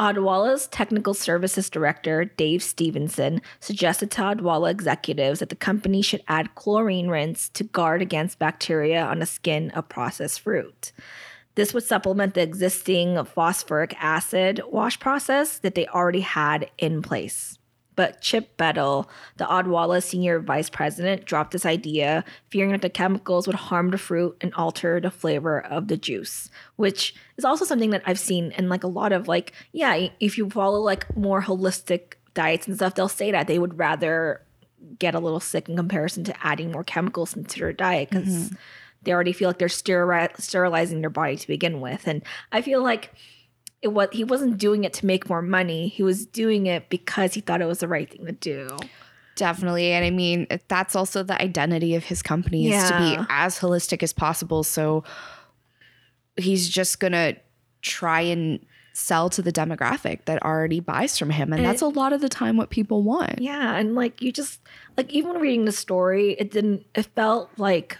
Odwalla's 0.00 0.66
technical 0.68 1.12
services 1.12 1.68
director, 1.68 2.24
Dave 2.24 2.62
Stevenson, 2.62 3.42
suggested 3.60 4.10
to 4.12 4.22
Odwalla 4.22 4.70
executives 4.70 5.40
that 5.40 5.50
the 5.50 5.56
company 5.56 6.00
should 6.00 6.22
add 6.26 6.54
chlorine 6.54 7.08
rinse 7.08 7.50
to 7.50 7.64
guard 7.64 8.00
against 8.00 8.38
bacteria 8.38 9.04
on 9.04 9.18
the 9.18 9.26
skin 9.26 9.70
of 9.72 9.90
processed 9.90 10.40
fruit. 10.40 10.92
This 11.54 11.74
would 11.74 11.84
supplement 11.84 12.32
the 12.32 12.42
existing 12.42 13.22
phosphoric 13.26 13.94
acid 14.00 14.62
wash 14.66 14.98
process 14.98 15.58
that 15.58 15.74
they 15.74 15.86
already 15.86 16.20
had 16.20 16.70
in 16.78 17.02
place. 17.02 17.58
But 17.96 18.20
Chip 18.20 18.56
Bettle, 18.56 19.10
the 19.36 19.44
Odwalla 19.44 20.02
senior 20.02 20.38
vice 20.38 20.70
president, 20.70 21.24
dropped 21.24 21.50
this 21.50 21.66
idea, 21.66 22.24
fearing 22.50 22.72
that 22.72 22.82
the 22.82 22.88
chemicals 22.88 23.46
would 23.46 23.56
harm 23.56 23.90
the 23.90 23.98
fruit 23.98 24.36
and 24.40 24.54
alter 24.54 25.00
the 25.00 25.10
flavor 25.10 25.60
of 25.60 25.88
the 25.88 25.96
juice, 25.96 26.50
which 26.76 27.14
is 27.36 27.44
also 27.44 27.64
something 27.64 27.90
that 27.90 28.02
I've 28.06 28.18
seen 28.18 28.52
in 28.52 28.68
like 28.68 28.84
a 28.84 28.88
lot 28.88 29.12
of 29.12 29.28
like, 29.28 29.52
yeah, 29.72 30.08
if 30.18 30.38
you 30.38 30.48
follow 30.48 30.80
like 30.80 31.14
more 31.16 31.42
holistic 31.42 32.14
diets 32.34 32.66
and 32.66 32.76
stuff, 32.76 32.94
they'll 32.94 33.08
say 33.08 33.30
that 33.32 33.46
they 33.46 33.58
would 33.58 33.78
rather 33.78 34.42
get 34.98 35.14
a 35.14 35.18
little 35.18 35.40
sick 35.40 35.68
in 35.68 35.76
comparison 35.76 36.24
to 36.24 36.46
adding 36.46 36.72
more 36.72 36.84
chemicals 36.84 37.36
into 37.36 37.60
their 37.60 37.72
diet 37.72 38.10
because 38.10 38.28
mm-hmm. 38.28 38.54
they 39.02 39.12
already 39.12 39.32
feel 39.32 39.48
like 39.48 39.58
they're 39.58 39.68
steri- 39.68 40.40
sterilizing 40.40 41.00
their 41.00 41.10
body 41.10 41.36
to 41.36 41.46
begin 41.46 41.80
with. 41.80 42.06
And 42.06 42.22
I 42.52 42.62
feel 42.62 42.82
like 42.82 43.12
it 43.82 43.88
was 43.88 44.08
he 44.12 44.24
wasn't 44.24 44.58
doing 44.58 44.84
it 44.84 44.92
to 44.94 45.06
make 45.06 45.28
more 45.28 45.42
money. 45.42 45.88
He 45.88 46.02
was 46.02 46.26
doing 46.26 46.66
it 46.66 46.88
because 46.90 47.34
he 47.34 47.40
thought 47.40 47.62
it 47.62 47.66
was 47.66 47.80
the 47.80 47.88
right 47.88 48.10
thing 48.10 48.26
to 48.26 48.32
do. 48.32 48.78
Definitely. 49.36 49.92
And 49.92 50.04
I 50.04 50.10
mean, 50.10 50.46
that's 50.68 50.94
also 50.94 51.22
the 51.22 51.40
identity 51.40 51.94
of 51.94 52.04
his 52.04 52.22
company 52.22 52.70
is 52.70 52.90
to 52.90 52.98
be 52.98 53.26
as 53.30 53.58
holistic 53.58 54.02
as 54.02 54.12
possible. 54.12 54.62
So 54.62 55.02
he's 56.36 56.68
just 56.68 57.00
going 57.00 57.12
to 57.12 57.36
try 57.80 58.20
and 58.20 58.64
sell 58.92 59.30
to 59.30 59.40
the 59.40 59.52
demographic 59.52 60.26
that 60.26 60.42
already 60.42 60.80
buys 60.80 61.16
from 61.16 61.30
him. 61.30 61.52
And, 61.52 61.60
And 61.60 61.64
that's 61.64 61.80
a 61.80 61.88
lot 61.88 62.12
of 62.12 62.20
the 62.20 62.28
time 62.28 62.58
what 62.58 62.68
people 62.68 63.02
want. 63.02 63.40
Yeah, 63.40 63.76
and 63.76 63.94
like 63.94 64.20
you 64.20 64.30
just 64.30 64.60
like 64.96 65.10
even 65.10 65.36
reading 65.36 65.64
the 65.64 65.72
story, 65.72 66.32
it 66.32 66.50
didn't. 66.50 66.84
It 66.94 67.06
felt 67.14 67.50
like 67.56 67.98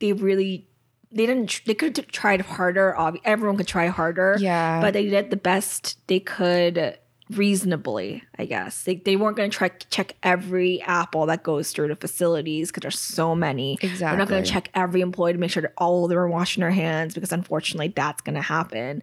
they 0.00 0.12
really 0.12 0.68
they 1.14 1.26
didn't. 1.26 1.62
They 1.64 1.74
could 1.74 1.96
have 1.96 2.08
tried 2.08 2.40
harder. 2.42 2.94
Everyone 3.24 3.56
could 3.56 3.68
try 3.68 3.86
harder. 3.86 4.36
Yeah. 4.40 4.80
but 4.80 4.92
they 4.94 5.08
did 5.08 5.30
the 5.30 5.36
best 5.36 5.96
they 6.08 6.20
could 6.20 6.98
reasonably. 7.30 8.22
I 8.38 8.44
guess 8.44 8.82
they 8.84 8.96
they 8.96 9.16
weren't 9.16 9.36
going 9.36 9.50
to 9.50 9.56
try 9.56 9.68
check 9.90 10.16
every 10.22 10.82
apple 10.82 11.26
that 11.26 11.42
goes 11.42 11.72
through 11.72 11.88
the 11.88 11.96
facilities 11.96 12.68
because 12.70 12.82
there's 12.82 12.98
so 12.98 13.34
many. 13.34 13.74
exactly 13.80 13.98
They're 13.98 14.16
not 14.18 14.28
going 14.28 14.44
to 14.44 14.50
check 14.50 14.70
every 14.74 15.00
employee 15.00 15.32
to 15.32 15.38
make 15.38 15.50
sure 15.50 15.62
that 15.62 15.72
all 15.78 16.04
of 16.04 16.10
them 16.10 16.18
are 16.18 16.28
washing 16.28 16.60
their 16.60 16.70
hands 16.70 17.14
because 17.14 17.32
unfortunately 17.32 17.92
that's 17.94 18.20
going 18.22 18.34
to 18.36 18.42
happen. 18.42 19.02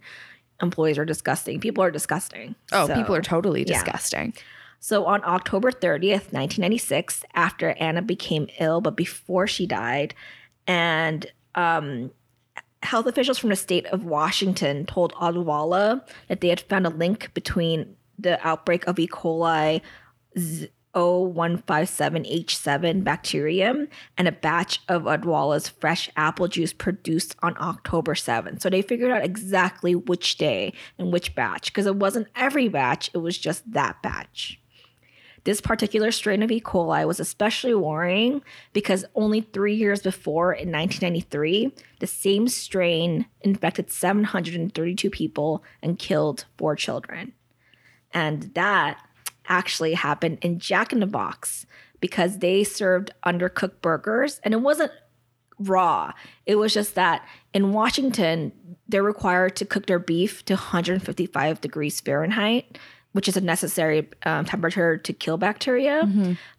Employees 0.61 0.97
are 0.97 1.05
disgusting. 1.05 1.59
People 1.59 1.83
are 1.83 1.91
disgusting. 1.91 2.55
Oh, 2.71 2.87
So- 2.87 2.95
people 2.95 3.15
are 3.15 3.21
totally 3.23 3.61
yeah. 3.61 3.73
disgusting. 3.73 4.33
so 4.79 5.05
on 5.05 5.21
October 5.23 5.71
30th, 5.71 6.31
1996, 6.33 7.23
after 7.33 7.71
Anna 7.79 8.01
became 8.03 8.47
ill, 8.59 8.81
but 8.81 8.95
before 8.95 9.47
she 9.47 9.65
died, 9.65 10.13
and 10.67 11.25
um, 11.55 12.11
health 12.83 13.05
officials 13.05 13.37
from 13.37 13.49
the 13.49 13.55
state 13.55 13.85
of 13.87 14.03
Washington 14.03 14.85
told 14.85 15.13
Odwalla 15.13 16.05
that 16.27 16.41
they 16.41 16.49
had 16.49 16.61
found 16.61 16.85
a 16.85 16.89
link 16.89 17.33
between 17.33 17.95
the 18.17 18.45
outbreak 18.45 18.85
of 18.87 18.99
E. 18.99 19.07
coli 19.07 19.81
Z- 20.37 20.69
0157H7 20.95 23.03
bacterium 23.03 23.87
and 24.17 24.27
a 24.27 24.31
batch 24.31 24.79
of 24.89 25.03
Odwalla's 25.03 25.69
fresh 25.69 26.09
apple 26.17 26.47
juice 26.47 26.73
produced 26.73 27.35
on 27.41 27.55
October 27.59 28.13
7th. 28.13 28.61
So 28.61 28.69
they 28.69 28.81
figured 28.81 29.11
out 29.11 29.23
exactly 29.23 29.95
which 29.95 30.37
day 30.37 30.73
and 30.97 31.13
which 31.13 31.35
batch 31.35 31.71
because 31.71 31.85
it 31.85 31.95
wasn't 31.95 32.27
every 32.35 32.67
batch, 32.67 33.09
it 33.13 33.19
was 33.19 33.37
just 33.37 33.71
that 33.71 34.01
batch. 34.01 34.59
This 35.43 35.61
particular 35.61 36.11
strain 36.11 36.43
of 36.43 36.51
E. 36.51 36.61
coli 36.61 37.05
was 37.07 37.19
especially 37.19 37.73
worrying 37.73 38.43
because 38.73 39.05
only 39.15 39.41
three 39.41 39.73
years 39.73 40.01
before, 40.01 40.53
in 40.53 40.71
1993, 40.71 41.73
the 41.99 42.07
same 42.07 42.47
strain 42.47 43.25
infected 43.41 43.91
732 43.91 45.09
people 45.09 45.63
and 45.81 45.97
killed 45.97 46.45
four 46.57 46.75
children. 46.75 47.33
And 48.13 48.53
that 48.53 49.03
actually 49.47 49.95
happened 49.95 50.37
in 50.41 50.59
Jack 50.59 50.93
in 50.93 50.99
the 50.99 51.07
Box 51.07 51.65
because 51.99 52.39
they 52.39 52.63
served 52.63 53.11
undercooked 53.25 53.81
burgers 53.81 54.39
and 54.43 54.53
it 54.53 54.61
wasn't 54.61 54.91
raw. 55.59 56.11
It 56.45 56.55
was 56.55 56.73
just 56.73 56.95
that 56.95 57.27
in 57.53 57.73
Washington, 57.73 58.51
they're 58.87 59.03
required 59.03 59.55
to 59.57 59.65
cook 59.65 59.85
their 59.85 59.99
beef 59.99 60.43
to 60.45 60.53
155 60.53 61.61
degrees 61.61 61.99
Fahrenheit, 61.99 62.77
which 63.13 63.27
is 63.27 63.37
a 63.37 63.41
necessary 63.41 64.09
um, 64.25 64.45
temperature 64.45 64.97
to 64.97 65.13
kill 65.13 65.37
bacteria. 65.37 66.03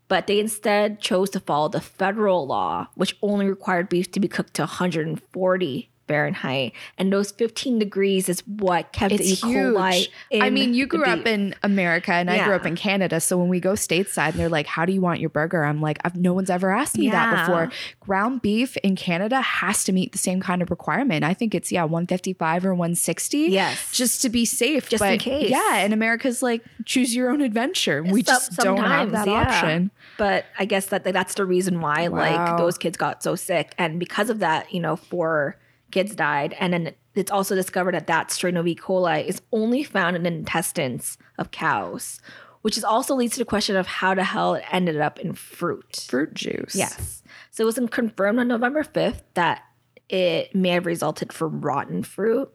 But 0.08 0.26
they 0.26 0.40
instead 0.40 1.00
chose 1.00 1.30
to 1.30 1.40
follow 1.40 1.68
the 1.68 1.80
federal 1.80 2.46
law, 2.46 2.88
which 2.96 3.16
only 3.22 3.46
required 3.46 3.88
beef 3.88 4.10
to 4.12 4.20
be 4.20 4.28
cooked 4.28 4.54
to 4.54 4.62
140 4.62 5.88
Fahrenheit. 6.12 6.72
And 6.98 7.10
those 7.12 7.30
15 7.30 7.78
degrees 7.78 8.28
is 8.28 8.40
what 8.46 8.92
kept 8.92 9.14
It's 9.14 9.40
the 9.40 9.48
E. 9.48 9.52
coli 9.54 10.08
huge. 10.30 10.42
I 10.42 10.50
mean, 10.50 10.74
you 10.74 10.86
grew 10.86 11.04
up 11.04 11.26
in 11.26 11.54
America 11.62 12.12
and 12.12 12.30
I 12.30 12.44
grew 12.44 12.54
up 12.54 12.66
in 12.66 12.76
Canada. 12.76 13.18
So 13.20 13.38
when 13.38 13.48
we 13.48 13.60
go 13.60 13.72
stateside 13.72 14.30
and 14.32 14.34
they're 14.34 14.48
like, 14.48 14.66
how 14.66 14.84
do 14.84 14.92
you 14.92 15.00
want 15.00 15.20
your 15.20 15.30
burger? 15.30 15.64
I'm 15.64 15.80
like, 15.80 15.98
I've, 16.04 16.16
no 16.16 16.34
one's 16.34 16.50
ever 16.50 16.70
asked 16.70 16.98
me 16.98 17.08
that 17.10 17.46
before. 17.46 17.70
Ground 18.00 18.42
beef 18.42 18.76
in 18.78 18.94
Canada 18.94 19.40
has 19.40 19.84
to 19.84 19.92
meet 19.92 20.12
the 20.12 20.18
same 20.18 20.40
kind 20.40 20.60
of 20.60 20.70
requirement. 20.70 21.24
I 21.24 21.32
think 21.32 21.54
it's, 21.54 21.72
yeah, 21.72 21.84
155 21.84 22.66
or 22.66 22.74
160. 22.74 23.38
Yes. 23.38 23.90
Just 23.92 24.20
to 24.22 24.28
be 24.28 24.44
safe. 24.44 24.88
Just 24.88 25.02
in 25.02 25.14
But 25.14 25.20
case. 25.20 25.50
Yeah. 25.50 25.76
And 25.76 25.94
America's 25.94 26.42
like, 26.42 26.62
choose 26.84 27.14
your 27.14 27.30
own 27.30 27.40
adventure. 27.40 28.02
We 28.02 28.22
just 28.22 28.56
don't 28.56 28.76
have 28.76 29.12
that 29.12 29.26
yeah. 29.26 29.34
option. 29.34 29.90
But 30.18 30.44
I 30.58 30.66
guess 30.66 30.86
that 30.86 31.04
that's 31.04 31.34
the 31.34 31.46
reason 31.46 31.80
why 31.80 32.08
Wow. 32.08 32.18
like 32.18 32.58
those 32.58 32.76
kids 32.76 32.96
got 32.96 33.22
so 33.22 33.34
sick, 33.34 33.74
and 33.78 33.98
because 33.98 34.28
of 34.30 34.40
that, 34.40 34.72
you 34.72 34.80
know, 34.80 34.96
four 34.96 35.56
kids 35.92 36.14
died, 36.16 36.54
and 36.58 36.72
then 36.72 36.94
it's 37.14 37.30
also 37.30 37.54
discovered 37.54 37.94
that 37.94 38.06
that 38.06 38.30
strain 38.30 38.56
of 38.56 38.66
E. 38.66 38.74
coli 38.74 39.24
is 39.24 39.42
only 39.52 39.84
found 39.84 40.16
in 40.16 40.22
the 40.22 40.32
intestines 40.32 41.18
of 41.38 41.50
cows, 41.50 42.20
which 42.62 42.76
is 42.76 42.84
also 42.84 43.14
leads 43.14 43.34
to 43.34 43.38
the 43.38 43.44
question 43.44 43.76
of 43.76 43.86
how 43.86 44.14
the 44.14 44.24
hell 44.24 44.54
it 44.54 44.64
ended 44.72 45.00
up 45.00 45.20
in 45.20 45.34
fruit. 45.34 46.06
Fruit 46.08 46.34
juice. 46.34 46.74
Yes. 46.74 47.22
So 47.50 47.62
it 47.62 47.66
was 47.66 47.78
confirmed 47.90 48.38
on 48.38 48.48
November 48.48 48.82
5th 48.82 49.22
that 49.34 49.62
it 50.08 50.54
may 50.54 50.70
have 50.70 50.86
resulted 50.86 51.32
from 51.32 51.60
rotten 51.60 52.02
fruit 52.02 52.50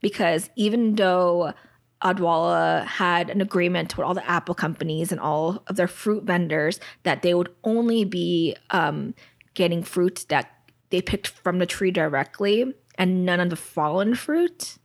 because 0.00 0.50
even 0.56 0.96
though 0.96 1.54
Odwalla 2.02 2.84
had 2.84 3.30
an 3.30 3.40
agreement 3.40 3.96
with 3.96 4.04
all 4.04 4.14
the 4.14 4.28
Apple 4.28 4.54
companies 4.54 5.12
and 5.12 5.20
all 5.20 5.62
of 5.68 5.76
their 5.76 5.88
fruit 5.88 6.24
vendors 6.24 6.80
that 7.04 7.22
they 7.22 7.34
would 7.34 7.50
only 7.64 8.04
be 8.04 8.56
um, 8.70 9.14
getting 9.54 9.82
fruit 9.82 10.26
that 10.28 10.50
they 10.92 11.02
picked 11.02 11.26
from 11.26 11.58
the 11.58 11.66
tree 11.66 11.90
directly 11.90 12.74
and 12.96 13.24
none 13.24 13.40
of 13.40 13.50
the 13.50 13.56
fallen 13.56 14.14
fruit, 14.14 14.78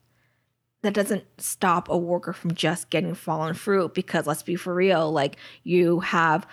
that 0.81 0.93
doesn't 0.93 1.25
stop 1.37 1.89
a 1.89 1.97
worker 1.97 2.33
from 2.33 2.53
just 2.53 2.89
getting 2.89 3.13
fallen 3.13 3.53
fruit 3.53 3.93
because 3.93 4.25
let's 4.25 4.43
be 4.43 4.55
for 4.55 4.73
real, 4.73 5.11
like 5.11 5.35
you 5.63 5.99
have 5.99 6.47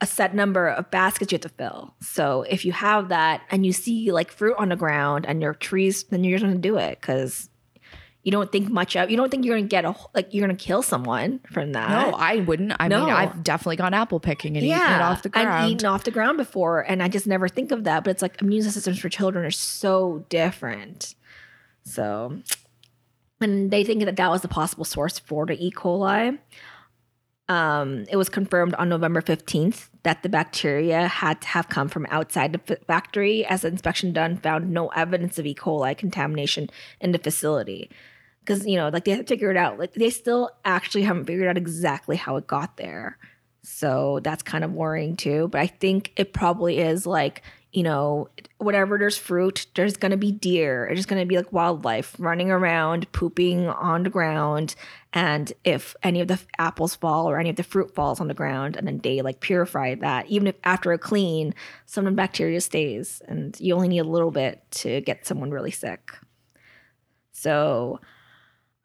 a 0.00 0.06
set 0.06 0.34
number 0.34 0.66
of 0.66 0.90
baskets 0.90 1.30
you 1.30 1.36
have 1.36 1.42
to 1.42 1.48
fill. 1.50 1.94
So 2.00 2.42
if 2.48 2.64
you 2.64 2.72
have 2.72 3.10
that 3.10 3.42
and 3.50 3.66
you 3.66 3.72
see 3.72 4.10
like 4.12 4.32
fruit 4.32 4.56
on 4.58 4.70
the 4.70 4.76
ground 4.76 5.26
and 5.26 5.42
your 5.42 5.54
trees, 5.54 6.04
then 6.04 6.24
you're 6.24 6.38
just 6.38 6.50
to 6.50 6.58
do 6.58 6.78
it 6.78 7.00
because 7.00 7.49
you 8.30 8.36
don't 8.36 8.52
think 8.52 8.68
much 8.70 8.94
of. 8.94 9.10
You 9.10 9.16
don't 9.16 9.28
think 9.28 9.44
you're 9.44 9.56
going 9.56 9.64
to 9.64 9.68
get 9.68 9.84
a 9.84 9.92
like 10.14 10.32
you're 10.32 10.46
going 10.46 10.56
to 10.56 10.64
kill 10.64 10.82
someone 10.82 11.40
from 11.50 11.72
that. 11.72 11.90
No, 11.90 12.16
I 12.16 12.36
wouldn't. 12.36 12.72
I 12.78 12.86
No. 12.86 13.06
mean, 13.06 13.12
I've 13.12 13.42
definitely 13.42 13.74
gone 13.74 13.92
apple 13.92 14.20
picking 14.20 14.56
and 14.56 14.64
eaten 14.64 14.78
it 14.78 15.00
off 15.02 15.22
the 15.24 15.30
ground. 15.30 15.48
I've 15.48 15.68
eaten 15.70 15.86
off 15.86 16.04
the 16.04 16.12
ground 16.12 16.36
before, 16.38 16.82
and 16.82 17.02
I 17.02 17.08
just 17.08 17.26
never 17.26 17.48
think 17.48 17.72
of 17.72 17.82
that. 17.84 18.04
But 18.04 18.12
it's 18.12 18.22
like 18.22 18.40
immune 18.40 18.62
systems 18.62 19.00
for 19.00 19.08
children 19.08 19.44
are 19.44 19.50
so 19.50 20.24
different. 20.28 21.16
So, 21.82 22.38
and 23.40 23.72
they 23.72 23.82
think 23.82 24.04
that 24.04 24.14
that 24.14 24.30
was 24.30 24.42
the 24.42 24.48
possible 24.48 24.84
source 24.84 25.18
for 25.18 25.44
the 25.44 25.54
E. 25.66 25.72
coli. 25.72 26.38
Um, 27.48 28.04
it 28.08 28.14
was 28.16 28.28
confirmed 28.28 28.74
on 28.74 28.88
November 28.88 29.20
15th 29.20 29.88
that 30.04 30.22
the 30.22 30.28
bacteria 30.28 31.08
had 31.08 31.40
to 31.40 31.48
have 31.48 31.68
come 31.68 31.88
from 31.88 32.06
outside 32.08 32.52
the 32.52 32.76
factory, 32.86 33.44
as 33.44 33.62
the 33.62 33.68
inspection 33.68 34.12
done 34.12 34.36
found 34.36 34.70
no 34.70 34.86
evidence 34.88 35.36
of 35.36 35.46
E. 35.46 35.54
coli 35.54 35.98
contamination 35.98 36.70
in 37.00 37.10
the 37.10 37.18
facility. 37.18 37.90
Because, 38.50 38.66
you 38.66 38.76
know, 38.76 38.88
like 38.88 39.04
they 39.04 39.12
have 39.12 39.20
to 39.20 39.26
figure 39.26 39.52
it 39.52 39.56
out. 39.56 39.78
Like 39.78 39.94
they 39.94 40.10
still 40.10 40.50
actually 40.64 41.02
haven't 41.02 41.26
figured 41.26 41.46
out 41.46 41.56
exactly 41.56 42.16
how 42.16 42.34
it 42.34 42.48
got 42.48 42.78
there. 42.78 43.16
So 43.62 44.18
that's 44.24 44.42
kind 44.42 44.64
of 44.64 44.72
worrying 44.72 45.16
too. 45.16 45.46
But 45.46 45.60
I 45.60 45.68
think 45.68 46.12
it 46.16 46.32
probably 46.32 46.78
is 46.78 47.06
like, 47.06 47.42
you 47.70 47.84
know, 47.84 48.28
whatever 48.58 48.98
there's 48.98 49.16
fruit, 49.16 49.68
there's 49.76 49.96
to 49.96 50.16
be 50.16 50.32
deer. 50.32 50.92
Going 51.06 51.22
to 51.22 51.26
be 51.26 51.36
like 51.36 51.52
wildlife 51.52 52.16
running 52.18 52.50
around, 52.50 53.12
pooping 53.12 53.68
on 53.68 54.02
the 54.02 54.10
ground. 54.10 54.74
And 55.12 55.52
if 55.62 55.94
any 56.02 56.20
of 56.20 56.26
the 56.26 56.40
apples 56.58 56.96
fall 56.96 57.30
or 57.30 57.38
any 57.38 57.50
of 57.50 57.56
the 57.56 57.62
fruit 57.62 57.94
falls 57.94 58.20
on 58.20 58.26
the 58.26 58.34
ground, 58.34 58.74
and 58.74 58.84
then 58.84 58.98
they 58.98 59.22
like 59.22 59.38
purify 59.38 59.94
that, 59.94 60.26
even 60.26 60.48
if 60.48 60.56
after 60.64 60.90
a 60.90 60.98
clean, 60.98 61.54
some 61.86 62.04
of 62.04 62.12
the 62.14 62.16
bacteria 62.16 62.60
stays. 62.60 63.22
And 63.28 63.56
you 63.60 63.76
only 63.76 63.86
need 63.86 64.00
a 64.00 64.04
little 64.04 64.32
bit 64.32 64.68
to 64.72 65.02
get 65.02 65.24
someone 65.24 65.52
really 65.52 65.70
sick. 65.70 66.10
So 67.30 68.00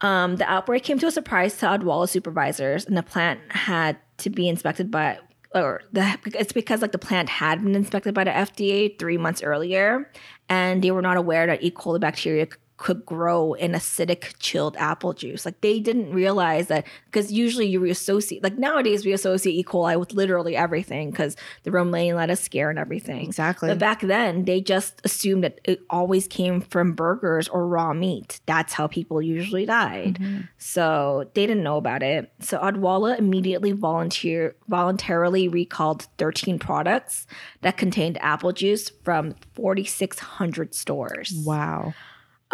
um, 0.06 0.36
the 0.36 0.48
outbreak 0.48 0.84
came 0.84 1.00
to 1.00 1.08
a 1.08 1.12
surprise 1.12 1.58
to 1.58 1.66
Odwalla 1.66 2.08
supervisors, 2.08 2.86
and 2.86 2.96
the 2.96 3.02
plant 3.02 3.40
had 3.50 3.98
to 4.18 4.30
be 4.30 4.48
inspected 4.48 4.92
by, 4.92 5.18
or 5.56 5.82
the, 5.94 6.20
it's 6.26 6.54
because 6.54 6.84
like 6.84 6.92
the 6.92 7.00
plant 7.00 7.28
had 7.28 7.64
been 7.64 7.74
inspected 7.74 8.14
by 8.14 8.24
the 8.24 8.30
FDA 8.30 9.00
three 9.00 9.18
months 9.18 9.42
earlier, 9.42 10.12
and 10.48 10.84
they 10.84 10.92
were 10.92 11.02
not 11.02 11.18
aware 11.18 11.48
that 11.48 11.64
E. 11.64 11.72
coli 11.72 12.00
bacteria 12.00 12.48
could 12.78 13.06
grow 13.06 13.54
in 13.54 13.72
acidic 13.72 14.34
chilled 14.40 14.76
apple 14.78 15.14
juice. 15.14 15.46
Like 15.46 15.62
they 15.62 15.80
didn't 15.80 16.12
realize 16.12 16.68
that 16.68 16.86
because 17.06 17.32
usually 17.32 17.68
you 17.68 17.84
associate, 17.86 18.44
like 18.44 18.58
nowadays 18.58 19.06
we 19.06 19.14
associate 19.14 19.54
E. 19.54 19.64
coli 19.64 19.98
with 19.98 20.14
literally 20.14 20.58
everything 20.58 21.10
because 21.10 21.38
the 21.64 21.72
romaine 21.72 22.16
lettuce 22.16 22.42
scare 22.42 22.70
and 22.70 22.78
everything. 22.78 23.26
Exactly. 23.26 23.70
But 23.70 23.80
back 23.80 24.02
then, 24.02 24.44
they 24.44 24.60
just 24.60 25.02
assumed 25.06 25.44
that 25.46 25.62
it 25.64 25.82
always 25.90 26.28
came 26.28 26.60
from 26.60 26.94
burgers 26.94 27.48
or 27.48 27.66
raw 27.66 27.94
meat. 27.94 28.42
That's 28.46 28.74
how 28.74 28.88
people 28.88 29.22
usually 29.22 29.66
died. 29.66 30.18
Mm-hmm. 30.20 30.42
So 30.58 31.30
they 31.34 31.48
didn't 31.48 31.64
know 31.64 31.78
about 31.78 32.04
it. 32.04 32.32
So 32.42 32.60
Odwalla 32.60 33.18
immediately 33.18 33.72
volunteer 33.72 34.56
voluntarily 34.68 35.48
recalled 35.48 36.08
13 36.18 36.60
products 36.60 37.26
that 37.62 37.78
contained 37.78 38.18
apple 38.22 38.52
juice 38.52 38.90
from 39.04 39.36
4,600 39.54 40.76
stores. 40.76 41.34
wow. 41.46 41.94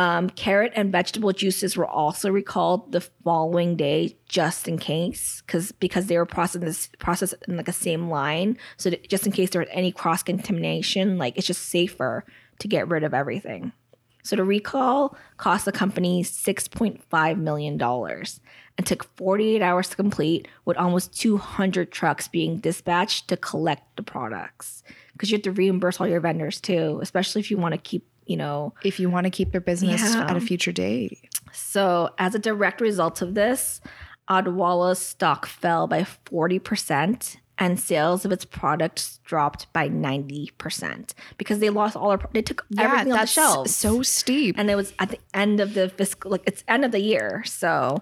Um, 0.01 0.31
carrot 0.31 0.71
and 0.75 0.91
vegetable 0.91 1.31
juices 1.31 1.77
were 1.77 1.85
also 1.85 2.31
recalled 2.31 2.91
the 2.91 3.01
following 3.01 3.75
day, 3.75 4.17
just 4.25 4.67
in 4.67 4.79
case, 4.79 5.43
because 5.45 5.71
because 5.73 6.07
they 6.07 6.17
were 6.17 6.25
processed 6.25 7.35
in 7.47 7.57
like 7.57 7.67
a 7.67 7.73
same 7.73 8.09
line. 8.09 8.57
So 8.77 8.89
that 8.89 9.07
just 9.13 9.27
in 9.27 9.31
case 9.31 9.51
there 9.51 9.61
was 9.61 9.69
any 9.71 9.91
cross 9.91 10.23
contamination, 10.23 11.19
like 11.19 11.37
it's 11.37 11.45
just 11.45 11.69
safer 11.69 12.25
to 12.61 12.67
get 12.67 12.87
rid 12.87 13.03
of 13.03 13.13
everything. 13.13 13.73
So 14.23 14.35
the 14.35 14.43
recall 14.43 15.15
cost 15.37 15.65
the 15.65 15.71
company 15.71 16.23
six 16.23 16.67
point 16.67 17.03
five 17.13 17.37
million 17.37 17.77
dollars 17.77 18.39
and 18.77 18.87
took 18.87 19.03
forty 19.17 19.55
eight 19.55 19.61
hours 19.61 19.89
to 19.89 19.95
complete, 19.95 20.47
with 20.65 20.77
almost 20.77 21.19
two 21.21 21.37
hundred 21.37 21.91
trucks 21.91 22.27
being 22.27 22.59
dispatched 22.59 23.27
to 23.27 23.37
collect 23.37 23.83
the 23.97 24.03
products. 24.03 24.83
Because 25.13 25.29
you 25.29 25.37
have 25.37 25.43
to 25.43 25.51
reimburse 25.51 25.99
all 25.99 26.07
your 26.07 26.21
vendors 26.21 26.59
too, 26.59 26.99
especially 27.03 27.41
if 27.41 27.51
you 27.51 27.57
want 27.57 27.73
to 27.75 27.89
keep 27.89 28.03
you 28.25 28.37
know 28.37 28.73
If 28.83 28.99
you 28.99 29.09
want 29.09 29.25
to 29.25 29.29
keep 29.31 29.51
their 29.51 29.61
business 29.61 30.01
Yeah. 30.13 30.25
at 30.29 30.35
a 30.37 30.41
future 30.41 30.71
date. 30.71 31.19
so, 31.51 32.09
as 32.17 32.35
a 32.35 32.39
direct 32.39 32.81
result 32.81 33.21
of 33.21 33.33
this, 33.33 33.81
Odwalla's 34.29 34.99
stock 34.99 35.45
fell 35.45 35.87
by 35.87 36.05
40% 36.25 37.37
and 37.57 37.79
sales 37.79 38.25
of 38.25 38.31
its 38.31 38.45
products 38.45 39.19
dropped 39.23 39.71
by 39.73 39.87
90% 39.89 41.13
because 41.37 41.59
they 41.59 41.69
lost 41.69 41.95
all 41.95 42.09
their, 42.09 42.19
they 42.33 42.41
took 42.41 42.65
everything 42.77 43.11
off 43.13 43.21
the 43.21 43.25
shelves. 43.27 43.75
so 43.75 44.01
steep. 44.01 44.55
and 44.57 44.69
it 44.69 44.75
was 44.75 44.93
at 44.99 45.09
the 45.09 45.19
end 45.33 45.59
of 45.59 45.73
the 45.73 45.89
fiscal, 45.89 46.31
like 46.31 46.43
it's 46.47 46.63
end 46.67 46.85
of 46.85 46.91
the 46.91 46.99
year. 47.01 47.43
So, 47.45 48.01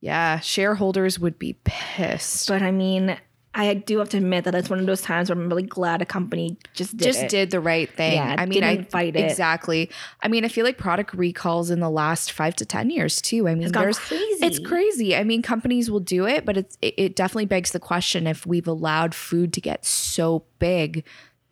yeah, 0.00 0.40
shareholders 0.40 1.18
would 1.18 1.38
be 1.38 1.58
pissed. 1.64 2.48
but 2.48 2.60
I 2.62 2.70
mean, 2.70 3.16
I 3.58 3.74
do 3.74 3.98
have 3.98 4.10
to 4.10 4.18
admit 4.18 4.44
that 4.44 4.54
it's 4.54 4.68
one 4.68 4.78
of 4.78 4.86
those 4.86 5.00
times 5.00 5.30
where 5.30 5.38
I'm 5.38 5.48
really 5.48 5.62
glad 5.62 6.02
a 6.02 6.04
company 6.04 6.58
just 6.74 6.96
did 6.96 7.04
just 7.04 7.22
it. 7.24 7.30
did 7.30 7.50
the 7.50 7.60
right 7.60 7.88
thing. 7.90 8.12
Yeah, 8.14 8.36
I 8.38 8.44
mean, 8.46 8.62
I 8.62 8.82
fight 8.82 9.16
it. 9.16 9.24
exactly. 9.24 9.90
I 10.22 10.28
mean, 10.28 10.44
I 10.44 10.48
feel 10.48 10.64
like 10.64 10.76
product 10.76 11.14
recalls 11.14 11.70
in 11.70 11.80
the 11.80 11.88
last 11.90 12.32
five 12.32 12.54
to 12.56 12.66
ten 12.66 12.90
years 12.90 13.22
too. 13.22 13.48
I 13.48 13.54
mean, 13.54 13.64
It's 13.68 13.72
there's 13.72 13.98
crazy. 13.98 14.44
it's 14.46 14.58
crazy. 14.58 15.16
I 15.16 15.24
mean, 15.24 15.40
companies 15.42 15.90
will 15.90 16.00
do 16.00 16.26
it, 16.26 16.44
but 16.44 16.56
it's 16.58 16.76
it, 16.82 16.94
it 16.98 17.16
definitely 17.16 17.46
begs 17.46 17.70
the 17.70 17.80
question 17.80 18.26
if 18.26 18.46
we've 18.46 18.68
allowed 18.68 19.14
food 19.14 19.52
to 19.54 19.60
get 19.60 19.86
so 19.86 20.44
big 20.58 21.04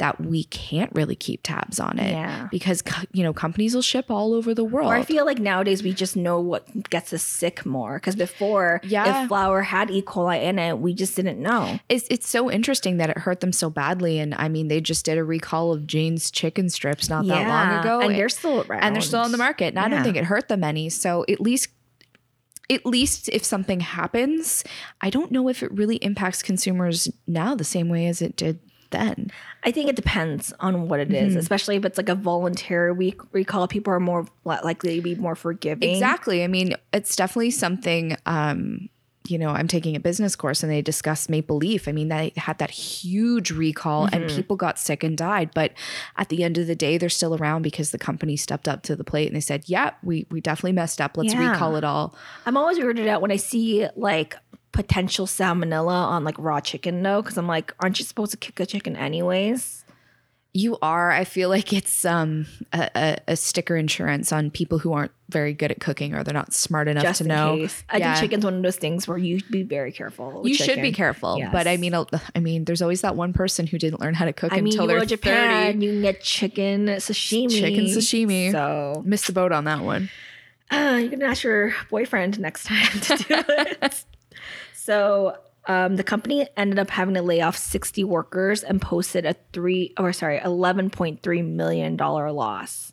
that 0.04 0.20
we 0.20 0.44
can't 0.44 0.90
really 0.94 1.16
keep 1.16 1.40
tabs 1.42 1.80
on 1.80 1.98
it 1.98 2.10
Yeah. 2.10 2.46
because 2.50 2.82
you 3.12 3.22
know 3.22 3.32
companies 3.32 3.74
will 3.74 3.80
ship 3.80 4.10
all 4.10 4.34
over 4.34 4.52
the 4.52 4.62
world. 4.62 4.90
Or 4.92 4.94
I 4.94 5.02
feel 5.02 5.24
like 5.24 5.38
nowadays 5.38 5.82
we 5.82 5.94
just 5.94 6.14
know 6.14 6.38
what 6.40 6.90
gets 6.90 7.14
us 7.14 7.22
sick 7.22 7.64
more. 7.64 7.94
Because 7.94 8.14
before, 8.14 8.82
Yeah. 8.84 9.22
if 9.22 9.28
flour 9.28 9.62
had 9.62 9.90
E. 9.90 10.02
coli 10.02 10.42
in 10.42 10.58
it, 10.58 10.78
we 10.78 10.92
just 10.92 11.16
didn't 11.16 11.40
know. 11.40 11.80
it's 11.88 12.06
it's 12.10 12.28
so 12.28 12.50
interesting 12.50 12.98
that 12.98 13.08
it 13.08 13.16
hurt 13.16 13.40
them 13.40 13.50
so 13.52 13.70
badly, 13.70 14.18
and 14.18 14.34
I 14.34 14.50
mean 14.50 14.68
they 14.68 14.82
just 14.82 15.06
did 15.06 15.16
a 15.16 15.24
recall 15.24 15.72
of 15.72 15.86
Jane's 15.86 16.30
chicken 16.30 16.68
strips 16.68 17.08
not 17.08 17.26
that 17.26 17.48
long 17.48 17.80
ago, 17.80 18.00
and 18.06 18.14
they're 18.14 18.28
still 18.28 18.60
around. 18.68 18.82
and 18.84 18.94
they're 18.94 19.00
still 19.00 19.20
on 19.20 19.32
the 19.32 19.38
market. 19.38 19.68
And 19.68 19.78
I 19.78 19.88
don't 19.88 20.04
think 20.04 20.16
it 20.18 20.24
hurt 20.24 20.48
them 20.48 20.62
any. 20.62 20.90
So 20.90 21.24
at 21.30 21.40
least 21.40 21.68
at 22.70 22.84
least 22.86 23.28
if 23.30 23.42
something 23.44 23.80
happens, 23.80 24.64
I 25.00 25.08
don't 25.08 25.30
know 25.30 25.48
if 25.48 25.62
it 25.62 25.70
really 25.72 25.96
impacts 25.96 26.42
consumers 26.42 27.08
now 27.26 27.54
the 27.54 27.64
same 27.64 27.88
way 27.88 28.06
as 28.06 28.20
it 28.22 28.36
did 28.36 28.58
then. 28.94 29.30
I 29.64 29.70
think 29.70 29.88
it 29.90 29.96
depends 29.96 30.52
on 30.60 30.88
what 30.88 31.00
it 31.00 31.12
is, 31.12 31.30
Mm-hmm. 31.32 31.38
especially 31.38 31.76
if 31.76 31.84
it's 31.84 31.98
like 31.98 32.08
a 32.08 32.14
voluntary 32.14 32.92
week 32.92 33.20
recall. 33.32 33.66
People 33.68 33.92
are 33.92 34.00
more 34.00 34.26
likely 34.44 34.96
to 34.96 35.02
be 35.02 35.14
more 35.16 35.34
forgiving. 35.34 35.90
Exactly. 35.90 36.44
I 36.44 36.46
mean, 36.48 36.74
it's 36.92 37.16
definitely 37.16 37.50
something. 37.50 38.16
Um, 38.26 38.88
you 39.26 39.38
know, 39.38 39.48
I'm 39.48 39.68
taking 39.68 39.96
a 39.96 40.00
business 40.00 40.36
course 40.36 40.62
and 40.62 40.70
they 40.70 40.82
discussed 40.82 41.30
Maple 41.30 41.56
Leaf. 41.56 41.88
I 41.88 41.92
mean, 41.92 42.08
they 42.08 42.34
had 42.36 42.58
that 42.58 42.70
huge 42.70 43.50
recall 43.50 44.04
and 44.12 44.28
people 44.28 44.54
got 44.54 44.78
sick 44.78 45.02
and 45.02 45.16
died. 45.16 45.48
But 45.54 45.72
at 46.18 46.28
the 46.28 46.44
end 46.44 46.58
of 46.58 46.66
the 46.66 46.76
day, 46.76 46.98
they're 46.98 47.08
still 47.08 47.34
around 47.34 47.62
because 47.62 47.90
the 47.90 47.96
company 47.98 48.36
stepped 48.36 48.68
up 48.68 48.82
to 48.82 48.94
the 48.94 49.02
plate 49.02 49.28
and 49.28 49.34
they 49.34 49.40
said, 49.40 49.64
"Yeah, 49.66 49.92
we 50.02 50.26
we 50.30 50.42
definitely 50.42 50.72
messed 50.72 51.00
up. 51.00 51.16
Let's 51.16 51.32
Yeah. 51.32 51.52
recall 51.52 51.76
it 51.76 51.84
all." 51.84 52.14
I'm 52.44 52.58
always 52.58 52.78
weirded 52.78 53.08
out 53.08 53.22
when 53.22 53.30
I 53.32 53.36
see 53.36 53.86
like 53.96 54.36
potential 54.74 55.26
salmonella 55.26 55.92
on 56.08 56.24
like 56.24 56.34
raw 56.38 56.60
chicken 56.60 57.02
though, 57.02 57.22
because 57.22 57.38
I'm 57.38 57.46
like, 57.46 57.72
aren't 57.80 57.98
you 57.98 58.04
supposed 58.04 58.32
to 58.32 58.36
cook 58.36 58.60
a 58.60 58.66
chicken 58.66 58.96
anyways? 58.96 59.80
You 60.56 60.78
are. 60.82 61.10
I 61.10 61.24
feel 61.24 61.48
like 61.48 61.72
it's 61.72 62.04
um 62.04 62.46
a, 62.72 62.88
a, 62.94 63.16
a 63.32 63.36
sticker 63.36 63.76
insurance 63.76 64.30
on 64.32 64.52
people 64.52 64.78
who 64.78 64.92
aren't 64.92 65.10
very 65.28 65.52
good 65.52 65.72
at 65.72 65.80
cooking 65.80 66.14
or 66.14 66.22
they're 66.22 66.32
not 66.34 66.52
smart 66.52 66.86
enough 66.86 67.02
Just 67.02 67.22
to 67.22 67.26
know. 67.28 67.56
case. 67.56 67.82
I 67.90 67.96
Yeah. 67.96 68.14
think 68.14 68.20
chicken's 68.30 68.44
one 68.44 68.54
of 68.58 68.62
those 68.62 68.76
things 68.76 69.08
where 69.08 69.18
you 69.18 69.40
be 69.50 69.64
very 69.64 69.90
careful. 69.90 70.42
with 70.42 70.46
You 70.48 70.54
should 70.54 70.66
be 70.68 70.74
chicken. 70.74 70.92
careful, 70.94 71.42
but 71.50 71.66
I 71.66 71.76
mean, 71.76 71.92
I 71.94 72.38
mean, 72.38 72.66
there's 72.66 72.82
always 72.82 73.00
that 73.00 73.16
one 73.16 73.32
person 73.32 73.66
who 73.66 73.78
didn't 73.78 74.00
learn 74.00 74.14
how 74.14 74.26
to 74.26 74.32
cook 74.32 74.52
I 74.52 74.56
mean, 74.60 74.66
until 74.74 74.84
you 74.84 74.88
they're 74.90 74.98
go 74.98 75.04
to 75.04 75.08
Japan, 75.16 75.72
30. 75.80 75.86
you 75.86 75.92
can 75.94 76.02
get 76.02 76.20
chicken 76.22 76.86
sashimi. 76.86 77.50
Chicken 77.50 77.84
sashimi. 77.86 78.52
So 78.52 79.02
Missed 79.04 79.26
the 79.26 79.32
boat 79.32 79.50
on 79.50 79.64
that 79.64 79.80
one. 79.80 80.08
uh, 80.70 81.00
you 81.02 81.10
can 81.10 81.20
ask 81.22 81.42
your 81.42 81.74
boyfriend 81.90 82.38
next 82.38 82.64
time 82.66 83.00
to 83.00 83.16
do 83.16 83.24
it. 83.48 84.04
So 84.84 85.38
um, 85.66 85.96
the 85.96 86.04
company 86.04 86.46
ended 86.58 86.78
up 86.78 86.90
having 86.90 87.14
to 87.14 87.22
lay 87.22 87.40
off 87.40 87.56
60 87.56 88.04
workers 88.04 88.62
and 88.62 88.82
posted 88.82 89.24
a 89.24 89.34
three 89.54 89.94
or 89.98 90.12
sorry, 90.12 90.38
11.3 90.40 91.54
million 91.54 91.96
dollar 91.96 92.30
loss. 92.30 92.92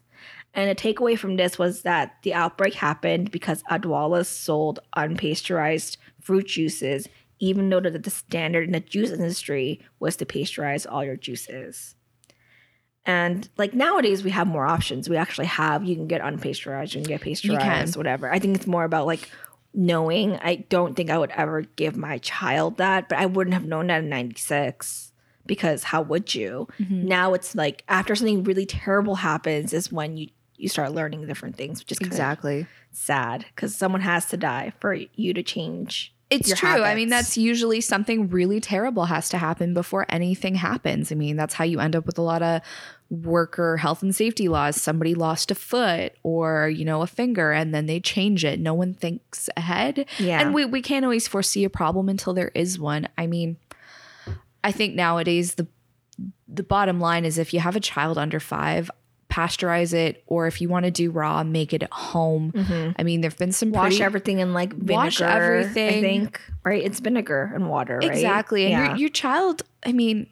And 0.54 0.70
a 0.70 0.76
takeaway 0.76 1.20
from 1.20 1.36
this 1.36 1.60
was 1.60 1.82
that 1.82 2.16
the 2.24 2.34
outbreak 2.34 2.76
happened 2.76 3.30
because 3.30 3.62
Odwalla 3.64 4.26
sold 4.26 4.80
unpasteurized 4.96 5.98
fruit 6.22 6.48
juices, 6.48 7.10
even 7.40 7.70
though 7.70 7.82
that 7.82 8.04
the 8.04 8.10
standard 8.10 8.64
in 8.64 8.72
the 8.72 8.80
juice 8.80 9.12
industry 9.12 9.82
was 10.00 10.16
to 10.16 10.26
pasteurize 10.26 10.90
all 10.90 11.04
your 11.04 11.18
juices. 11.18 11.96
And 13.06 13.50
like 13.58 13.74
nowadays, 13.74 14.24
we 14.24 14.30
have 14.30 14.48
more 14.48 14.66
options. 14.66 15.10
We 15.10 15.18
actually 15.18 15.48
have 15.48 15.84
you 15.84 15.96
can 15.96 16.08
get 16.08 16.22
unpasteurized, 16.22 16.96
you 16.96 17.02
can 17.02 17.10
get 17.10 17.22
pasteurized, 17.22 17.98
whatever. 17.98 18.32
I 18.32 18.40
think 18.40 18.56
it's 18.56 18.68
more 18.68 18.86
about 18.86 19.08
like 19.08 19.30
knowing. 19.74 20.38
I 20.38 20.56
don't 20.70 20.96
think 20.96 21.10
I 21.10 21.18
would 21.18 21.32
ever 21.32 21.62
give 21.62 21.96
my 21.98 22.18
child 22.20 22.78
that, 22.78 23.10
but 23.10 23.18
I 23.18 23.26
wouldn't 23.26 23.54
have 23.54 23.66
known 23.66 23.88
that 23.88 24.04
in 24.04 24.10
'96 24.10 25.12
because 25.46 25.84
how 25.84 26.02
would 26.02 26.34
you? 26.36 26.68
Mm-hmm. 26.80 27.08
Now 27.08 27.34
it's 27.34 27.56
like 27.56 27.84
after 27.88 28.16
something 28.16 28.44
really 28.44 28.66
terrible 28.66 29.16
happens 29.16 29.74
is 29.74 29.92
when 29.92 30.18
you 30.18 30.28
you 30.58 30.70
start 30.70 30.92
learning 30.94 31.26
different 31.26 31.56
things, 31.56 31.80
which 31.80 31.92
is 31.92 31.98
Exactly. 32.00 32.68
sad 32.92 33.46
because 33.56 33.76
someone 33.76 34.02
has 34.02 34.28
to 34.28 34.38
die 34.38 34.74
for 34.80 34.94
you 34.94 35.34
to 35.34 35.42
change. 35.42 36.14
It's 36.30 36.58
true. 36.58 36.84
I 36.84 36.96
mean, 36.96 37.10
that's 37.10 37.38
usually 37.38 37.82
something 37.82 38.30
really 38.30 38.62
terrible 38.62 39.06
has 39.06 39.28
to 39.30 39.38
happen 39.38 39.74
before 39.74 40.06
anything 40.08 40.56
happens. 40.56 41.12
I 41.12 41.16
mean, 41.16 41.36
that's 41.36 41.54
how 41.56 41.66
you 41.66 41.82
end 41.82 41.94
up 41.94 42.06
with 42.06 42.18
a 42.18 42.22
lot 42.22 42.42
of 42.42 42.62
worker 43.12 43.76
health 43.76 44.02
and 44.02 44.16
safety 44.16 44.48
laws. 44.48 44.82
Somebody 44.82 45.14
lost 45.14 45.52
a 45.52 45.56
foot 45.56 46.14
or, 46.24 46.70
you 46.70 46.86
know, 46.86 47.02
a 47.02 47.08
finger 47.08 47.52
and 47.52 47.76
then 47.76 47.86
they 47.86 48.00
change 48.00 48.46
it. 48.46 48.58
No 48.58 48.74
one 48.74 48.94
thinks 48.94 49.50
ahead. 49.58 50.06
Yeah. 50.18 50.40
And 50.40 50.54
we, 50.54 50.64
we 50.64 50.82
can't 50.82 51.04
always 51.04 51.28
foresee 51.28 51.66
a 51.66 51.70
problem 51.70 52.08
until 52.08 52.34
there 52.34 52.52
is 52.56 52.80
one. 52.80 53.10
I 53.18 53.28
mean, 53.28 53.58
I 54.64 54.72
think 54.72 54.96
nowadays 54.96 55.56
the 55.56 55.68
the 56.48 56.64
bottom 56.64 57.00
line 57.00 57.26
is 57.26 57.38
if 57.38 57.54
you 57.54 57.60
have 57.60 57.76
a 57.76 57.80
child 57.82 58.18
under 58.18 58.40
five, 58.40 58.90
pasteurize 59.30 59.94
it, 59.94 60.24
or 60.28 60.48
if 60.48 60.62
you 60.62 60.70
want 60.70 60.86
to 60.86 60.92
do 60.92 61.10
raw, 61.12 61.44
make 61.44 61.74
it 61.74 61.84
at 61.84 61.92
home. 61.92 62.94
I 62.98 63.04
mean, 63.04 63.22
there've 63.22 63.38
been 63.38 63.52
some 63.52 63.70
Mm-hmm. 63.70 63.78
Wash 63.78 63.90
pretty, 63.92 64.04
everything 64.04 64.40
in 64.40 64.54
like 64.54 64.72
vinegar. 64.74 64.94
Wash 64.94 65.22
everything. 65.22 65.98
I 65.98 66.02
think 66.02 66.42
right. 66.64 66.84
It's 66.84 67.00
vinegar 67.00 67.52
and 67.56 67.70
water. 67.70 67.98
Right? 67.98 68.12
Exactly. 68.12 68.64
And 68.66 68.72
Yeah. 68.72 68.88
your, 68.90 68.98
your 68.98 69.10
child, 69.10 69.64
I 69.86 69.94
mean, 69.94 70.28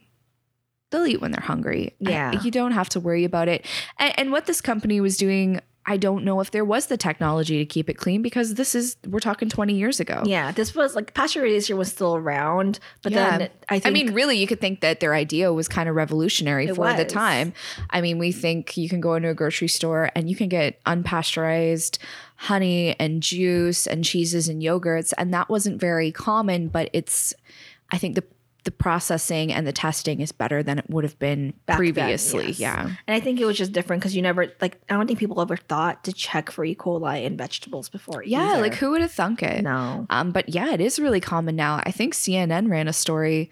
they'll 0.91 1.05
eat 1.05 1.21
when 1.21 1.31
they're 1.31 1.41
hungry. 1.45 1.93
I- 2.05 2.09
Yeah. 2.09 2.41
you 2.41 2.51
don't 2.51 2.71
have 2.71 2.89
to 2.89 2.99
worry 2.99 3.23
about 3.23 3.47
it. 3.47 3.65
And, 3.97 4.13
and 4.17 4.31
what 4.31 4.45
this 4.47 4.59
company 4.61 4.99
was 5.01 5.17
doing, 5.17 5.59
I 5.85 5.97
don't 5.97 6.23
know 6.23 6.39
if 6.39 6.51
there 6.51 6.65
was 6.65 6.85
the 6.87 6.97
technology 6.97 7.57
to 7.57 7.65
keep 7.65 7.89
it 7.89 7.95
clean 7.95 8.21
because 8.21 8.53
this 8.55 8.75
is, 8.75 8.95
we're 9.07 9.19
talking 9.19 9.49
20 9.49 9.73
years 9.73 9.99
ago. 9.99 10.21
Yeah, 10.25 10.51
this 10.51 10.75
was 10.75 10.95
like 10.95 11.15
pasteurization 11.15 11.77
was 11.77 11.89
still 11.89 12.15
around, 12.15 12.79
but 13.01 13.11
then 13.13 13.49
I 13.69 13.79
think 13.79 13.85
I 13.87 13.89
mean, 13.89 14.13
really, 14.13 14.37
you 14.37 14.45
could 14.45 14.61
think 14.61 14.81
that 14.81 14.99
their 14.99 15.15
idea 15.15 15.51
was 15.51 15.67
kind 15.67 15.89
of 15.89 15.95
revolutionary 15.95 16.67
for 16.67 16.93
the 16.93 17.05
time. 17.05 17.53
I 17.89 18.01
mean, 18.01 18.19
we 18.19 18.31
think 18.31 18.77
you 18.77 18.87
can 18.87 19.01
go 19.01 19.15
into 19.15 19.29
a 19.29 19.33
grocery 19.33 19.67
store 19.67 20.11
and 20.15 20.29
you 20.29 20.35
can 20.35 20.47
get 20.49 20.79
unpasteurized 20.85 21.97
honey 22.35 22.95
and 22.99 23.21
juice 23.23 23.87
and 23.87 24.03
cheeses 24.03 24.47
and 24.47 24.61
yogurts, 24.61 25.13
and 25.17 25.33
that 25.33 25.49
wasn't 25.49 25.79
very 25.79 26.11
common. 26.11 26.67
But 26.67 26.89
it's, 26.93 27.33
I 27.91 27.97
think 27.97 28.15
the 28.15 28.23
the 28.69 28.75
processing 28.75 29.51
and 29.51 29.65
the 29.65 29.73
testing 29.73 30.19
is 30.21 30.31
better 30.31 30.61
than 30.61 30.77
it 30.77 30.85
would 30.89 31.03
have 31.03 31.17
been 31.17 31.49
back 31.65 31.77
then, 31.77 31.77
previously. 31.77 32.45
yes. 32.49 32.59
Yeah. 32.59 32.83
and 33.07 33.15
I 33.15 33.19
think 33.19 33.39
it 33.39 33.45
was 33.45 33.57
just 33.57 33.73
different 33.73 33.99
because 34.03 34.15
you 34.15 34.21
never 34.21 34.45
like 34.61 34.77
I 34.89 34.93
don't 34.93 35.07
think 35.07 35.17
people 35.17 35.41
ever 35.41 35.57
thought 35.57 36.03
to 36.03 36.13
check 36.13 36.51
for 36.51 36.63
E. 36.63 36.75
coli 36.75 37.23
in 37.23 37.35
vegetables 37.35 37.89
before. 37.89 38.23
Yeah, 38.23 38.51
either. 38.53 38.61
like 38.61 38.75
who 38.75 38.91
would 38.91 39.01
have 39.01 39.11
thunk 39.11 39.41
it? 39.41 39.63
No, 39.63 40.05
Um, 40.11 40.31
but 40.31 40.49
yeah, 40.49 40.71
it 40.71 40.81
is 40.81 40.99
really 40.99 41.19
common 41.19 41.55
now. 41.55 41.81
I 41.83 41.89
think 41.91 42.13
CNN 42.13 42.69
ran 42.69 42.87
a 42.87 42.93
story 42.93 43.49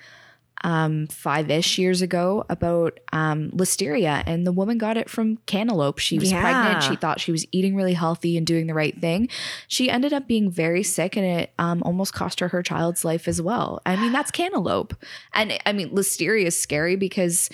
um, 0.64 1.08
five 1.08 1.50
ish 1.52 1.78
years 1.78 2.02
ago 2.02 2.46
about 2.50 3.00
um, 3.14 3.52
listeria, 3.52 4.24
and 4.26 4.46
the 4.46 4.52
woman 4.52 4.78
got 4.78 4.98
it 4.98 5.10
from 5.10 5.38
cantaloupe. 5.46 6.00
She 6.00 6.18
was 6.20 6.32
Yeah. 6.32 6.42
pregnant. 6.42 6.84
She 6.84 6.96
thought 6.96 7.20
she 7.20 7.32
was 7.32 7.46
eating 7.52 7.76
really 7.76 7.94
healthy 7.94 8.38
and 8.38 8.46
doing 8.48 8.68
the 8.68 8.74
right 8.74 9.00
thing. 9.00 9.30
She 9.68 9.90
ended 9.90 10.14
up 10.14 10.28
being 10.28 10.50
very 10.50 10.84
sick, 10.84 11.16
and 11.16 11.26
it 11.26 11.54
um, 11.60 11.84
almost 11.84 12.14
cost 12.14 12.40
her 12.40 12.48
her 12.48 12.64
child's 12.64 13.06
life 13.06 13.28
as 13.28 13.42
well. 13.42 13.82
I 13.86 13.96
mean, 13.98 14.12
that's 14.12 14.32
cantaloupe. 14.32 14.94
And 15.34 15.58
I 15.66 15.74
mean, 15.74 15.90
listeria 15.92 16.46
is 16.46 16.60
scary 16.60 16.96
because 16.96 17.50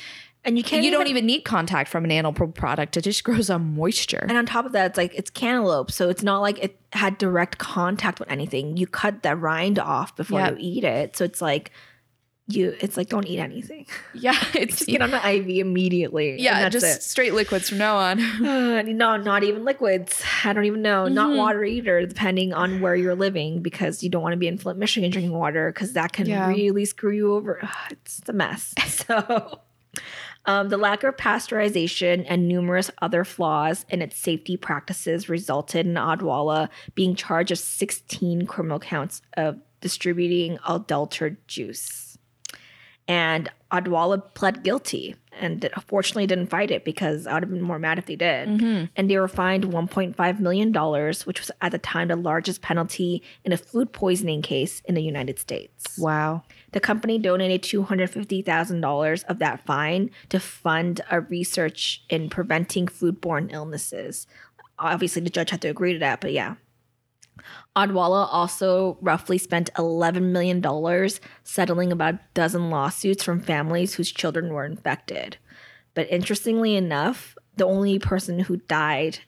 and 0.45 0.57
you 0.57 0.63
can't. 0.63 0.83
you 0.83 0.91
don't 0.91 1.07
even 1.07 1.25
need 1.25 1.41
contact 1.45 1.89
from 1.89 2.03
an 2.03 2.11
animal 2.11 2.33
product, 2.51 2.97
it 2.97 3.01
just 3.01 3.23
grows 3.23 3.49
on 3.49 3.75
moisture. 3.75 4.25
And 4.27 4.37
on 4.37 4.45
top 4.45 4.65
of 4.65 4.73
that, 4.73 4.87
it's 4.87 4.97
like 4.97 5.13
it's 5.15 5.29
cantaloupe, 5.29 5.89
so 5.91 6.09
it's 6.09 6.21
not 6.23 6.39
like 6.41 6.59
it 6.61 6.77
had 6.91 7.17
direct 7.17 7.57
contact 7.59 8.19
with 8.19 8.29
anything. 8.29 8.75
You 8.77 8.85
cut 8.87 9.23
the 9.23 9.35
rind 9.37 9.79
off 9.79 10.15
before 10.15 10.39
Yep. 10.41 10.51
you 10.51 10.57
eat 10.59 10.83
it, 10.83 11.15
so 11.15 11.23
it's 11.23 11.41
like 11.41 11.71
you. 12.47 12.75
It's 12.81 12.97
like 12.97 13.07
don't 13.09 13.25
eat 13.27 13.39
anything. 13.39 13.85
yeah, 14.13 14.33
it's 14.53 14.77
Just 14.79 14.89
get 14.89 15.01
on 15.01 15.11
the 15.11 15.17
IV 15.29 15.47
immediately. 15.49 16.31
and 16.31 16.39
yeah, 16.39 16.67
just 16.69 17.03
straight 17.09 17.33
liquids 17.33 17.69
from 17.69 17.77
now 17.77 17.95
on. 17.97 18.19
Uh, 18.45 18.81
no, 18.83 19.17
not 19.17 19.43
even 19.43 19.63
liquids. 19.63 20.21
I 20.43 20.51
don't 20.53 20.65
even 20.65 20.81
know. 20.81 21.07
Not 21.07 21.31
Mhm. 21.31 21.37
water 21.37 21.63
either, 21.63 22.05
depending 22.05 22.53
on 22.53 22.81
where 22.81 22.95
you're 22.95 23.15
living, 23.15 23.61
because 23.61 24.03
you 24.03 24.09
don't 24.09 24.21
want 24.21 24.33
to 24.33 24.37
be 24.37 24.47
in 24.47 24.57
Flint, 24.57 24.77
Michigan, 24.79 25.09
drinking 25.11 25.33
water, 25.33 25.71
because 25.71 25.93
that 25.93 26.11
can 26.13 26.25
Yeah. 26.27 26.47
really 26.47 26.85
screw 26.85 27.11
you 27.15 27.33
over. 27.33 27.59
Ugh, 27.63 27.69
It's 27.91 28.21
a 28.27 28.33
mess. 28.33 28.73
So. 28.87 29.59
Um, 30.45 30.67
the 30.69 30.77
lack 30.77 31.03
of 31.03 31.15
pasteurization 31.15 32.25
and 32.27 32.47
numerous 32.49 32.91
other 33.01 33.23
flaws 33.23 33.85
in 33.89 34.01
its 34.01 34.17
safety 34.17 34.57
practices 34.57 35.29
resulted 35.29 35.85
in 35.85 35.93
Odwalla 35.93 36.67
being 36.95 37.15
charged 37.15 37.51
of 37.51 37.59
16 37.59 38.45
criminal 38.47 38.79
counts 38.79 39.21
of 39.37 39.59
distributing 39.79 40.57
adulterated 40.67 41.47
juice. 41.47 42.12
And 43.07 43.51
Odwalla 43.71 44.33
pled 44.33 44.63
guilty 44.63 45.15
and 45.39 45.67
fortunately 45.87 46.27
didn't 46.27 46.47
fight 46.47 46.71
it 46.71 46.85
because 46.85 47.25
I 47.27 47.33
would 47.33 47.43
have 47.43 47.51
been 47.51 47.61
more 47.61 47.79
mad 47.79 47.97
if 47.97 48.05
they 48.05 48.15
did. 48.15 48.47
Mm-hmm. 48.47 48.85
And 48.95 49.09
they 49.09 49.17
were 49.17 49.27
fined 49.27 49.65
$1.5 49.65 50.39
million, 50.39 50.71
which 51.25 51.39
was 51.39 51.51
at 51.59 51.71
the 51.71 51.79
time 51.79 52.07
the 52.07 52.15
largest 52.15 52.61
penalty 52.61 53.23
in 53.43 53.51
a 53.51 53.57
food 53.57 53.91
poisoning 53.91 54.41
case 54.41 54.81
in 54.85 54.95
the 54.95 55.01
United 55.01 55.39
States. 55.39 55.97
Wow. 55.97 56.43
The 56.71 56.79
company 56.79 57.17
donated 57.17 57.63
$250,000 57.63 59.23
of 59.25 59.39
that 59.39 59.65
fine 59.65 60.11
to 60.29 60.39
fund 60.39 61.01
a 61.09 61.21
research 61.21 62.03
in 62.09 62.29
preventing 62.29 62.85
foodborne 62.85 63.51
illnesses. 63.51 64.27
Obviously, 64.79 65.21
the 65.23 65.29
judge 65.29 65.49
had 65.49 65.61
to 65.61 65.67
agree 65.67 65.93
to 65.93 65.99
that, 65.99 66.21
but 66.21 66.31
yeah. 66.31 66.55
Odwalla 67.75 68.27
also 68.31 68.97
roughly 69.01 69.37
spent 69.37 69.73
$11 69.75 70.21
million 70.23 70.63
settling 71.43 71.91
about 71.91 72.13
a 72.15 72.19
dozen 72.33 72.69
lawsuits 72.69 73.23
from 73.23 73.41
families 73.41 73.95
whose 73.95 74.11
children 74.11 74.53
were 74.53 74.65
infected. 74.65 75.37
But 75.95 76.09
interestingly 76.11 76.75
enough, 76.75 77.35
the 77.55 77.65
only 77.65 77.97
person 77.99 78.39
who 78.39 78.57
died, 78.57 79.19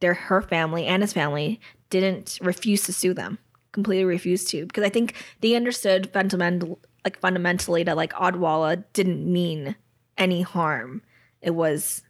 their 0.00 0.14
her 0.14 0.40
family 0.40 0.86
and 0.86 1.02
his 1.02 1.12
family 1.12 1.60
didn't 1.90 2.38
refuse 2.40 2.84
to 2.84 2.92
sue 2.92 3.14
them. 3.14 3.38
Completely 3.72 4.04
refused 4.04 4.48
to 4.50 4.66
because 4.66 4.84
I 4.84 4.88
think 4.88 5.14
they 5.40 5.56
understood 5.56 6.12
fundamental 6.12 6.78
like 7.04 7.18
fundamentally 7.18 7.82
that 7.82 7.96
like 7.96 8.12
Odwalla 8.12 8.84
didn't 8.92 9.30
mean 9.30 9.74
any 10.16 10.42
harm. 10.42 11.02
It 11.42 11.50
was 11.50 12.02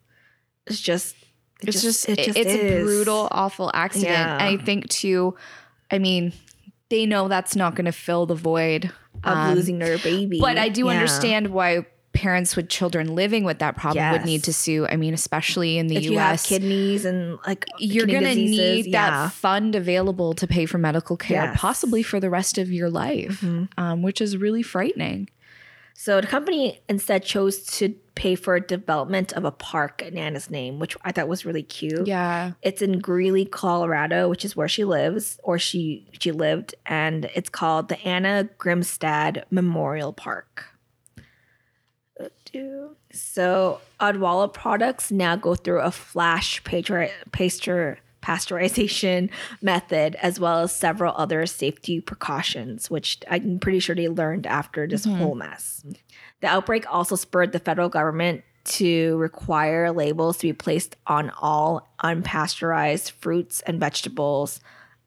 it's 0.66 0.80
just 0.80 1.16
it 1.60 1.68
it's 1.68 1.82
just, 1.82 2.08
it 2.08 2.18
just 2.18 2.38
it's 2.38 2.50
is. 2.50 2.82
a 2.82 2.84
brutal 2.84 3.28
awful 3.30 3.70
accident 3.74 4.10
yeah. 4.10 4.38
and 4.38 4.60
i 4.60 4.64
think 4.64 4.88
too 4.88 5.34
i 5.94 5.98
mean 5.98 6.32
they 6.90 7.06
know 7.06 7.28
that's 7.28 7.56
not 7.56 7.74
going 7.74 7.86
to 7.86 7.92
fill 7.92 8.26
the 8.26 8.34
void 8.34 8.90
of 9.24 9.36
um, 9.36 9.54
losing 9.54 9.78
their 9.78 9.98
baby 9.98 10.38
but 10.40 10.58
i 10.58 10.68
do 10.68 10.86
yeah. 10.86 10.92
understand 10.92 11.48
why 11.48 11.84
parents 12.14 12.54
with 12.56 12.68
children 12.68 13.14
living 13.14 13.44
with 13.44 13.58
that 13.58 13.76
problem 13.76 14.02
yes. 14.02 14.12
would 14.12 14.24
need 14.24 14.44
to 14.44 14.52
sue. 14.52 14.86
I 14.86 14.96
mean, 14.96 15.12
especially 15.12 15.76
in 15.76 15.88
the 15.88 15.96
if 15.96 16.04
US. 16.04 16.10
You 16.10 16.18
have 16.18 16.42
kidneys 16.42 17.04
and 17.04 17.38
like 17.46 17.66
you're 17.78 18.06
going 18.06 18.22
to 18.22 18.34
need 18.34 18.86
yeah. 18.86 19.10
that 19.10 19.32
fund 19.32 19.74
available 19.74 20.32
to 20.34 20.46
pay 20.46 20.64
for 20.64 20.78
medical 20.78 21.16
care, 21.16 21.44
yes. 21.44 21.60
possibly 21.60 22.02
for 22.02 22.20
the 22.20 22.30
rest 22.30 22.56
of 22.56 22.70
your 22.70 22.88
life, 22.88 23.40
mm-hmm. 23.40 23.64
um, 23.76 24.02
which 24.02 24.20
is 24.20 24.38
really 24.38 24.62
frightening. 24.62 25.28
So 25.96 26.20
the 26.20 26.26
company 26.26 26.80
instead 26.88 27.24
chose 27.24 27.64
to 27.78 27.94
pay 28.14 28.34
for 28.34 28.58
development 28.60 29.32
of 29.32 29.44
a 29.44 29.50
park 29.50 30.02
in 30.02 30.18
Anna's 30.18 30.50
name, 30.50 30.78
which 30.78 30.96
I 31.04 31.12
thought 31.12 31.28
was 31.28 31.46
really 31.46 31.62
cute. 31.62 32.06
Yeah. 32.06 32.52
It's 32.62 32.82
in 32.82 32.98
Greeley, 32.98 33.44
Colorado, 33.44 34.28
which 34.28 34.44
is 34.44 34.56
where 34.56 34.68
she 34.68 34.84
lives 34.84 35.38
or 35.42 35.58
she 35.58 36.08
she 36.18 36.32
lived, 36.32 36.74
and 36.84 37.30
it's 37.34 37.48
called 37.48 37.88
the 37.88 37.98
Anna 38.06 38.48
Gimmestad 38.58 39.44
Memorial 39.50 40.12
Park. 40.12 40.66
So 43.12 43.80
Odwalla 44.00 44.52
products 44.52 45.10
now 45.10 45.34
go 45.36 45.54
through 45.54 45.80
a 45.80 45.90
flash 45.90 46.62
pasteur, 46.62 47.08
pasteur, 47.32 47.98
pasteurization 48.24 49.30
method, 49.62 50.16
as 50.16 50.40
well 50.40 50.60
as 50.60 50.74
several 50.74 51.14
other 51.16 51.44
safety 51.46 52.00
precautions, 52.00 52.90
which 52.90 53.18
I'm 53.30 53.58
pretty 53.58 53.80
sure 53.80 53.94
they 53.94 54.08
learned 54.08 54.46
after 54.46 54.86
this 54.86 55.06
mm-hmm. 55.06 55.18
whole 55.18 55.34
mess. 55.34 55.84
The 56.40 56.46
outbreak 56.48 56.90
also 56.92 57.16
spurred 57.16 57.52
the 57.52 57.58
federal 57.58 57.88
government 57.88 58.42
to 58.64 59.16
require 59.18 59.92
labels 59.92 60.38
to 60.38 60.46
be 60.46 60.52
placed 60.52 60.96
on 61.06 61.30
all 61.40 61.88
unpasteurized 62.02 63.10
fruits 63.12 63.60
and 63.66 63.78
vegetables 63.78 64.60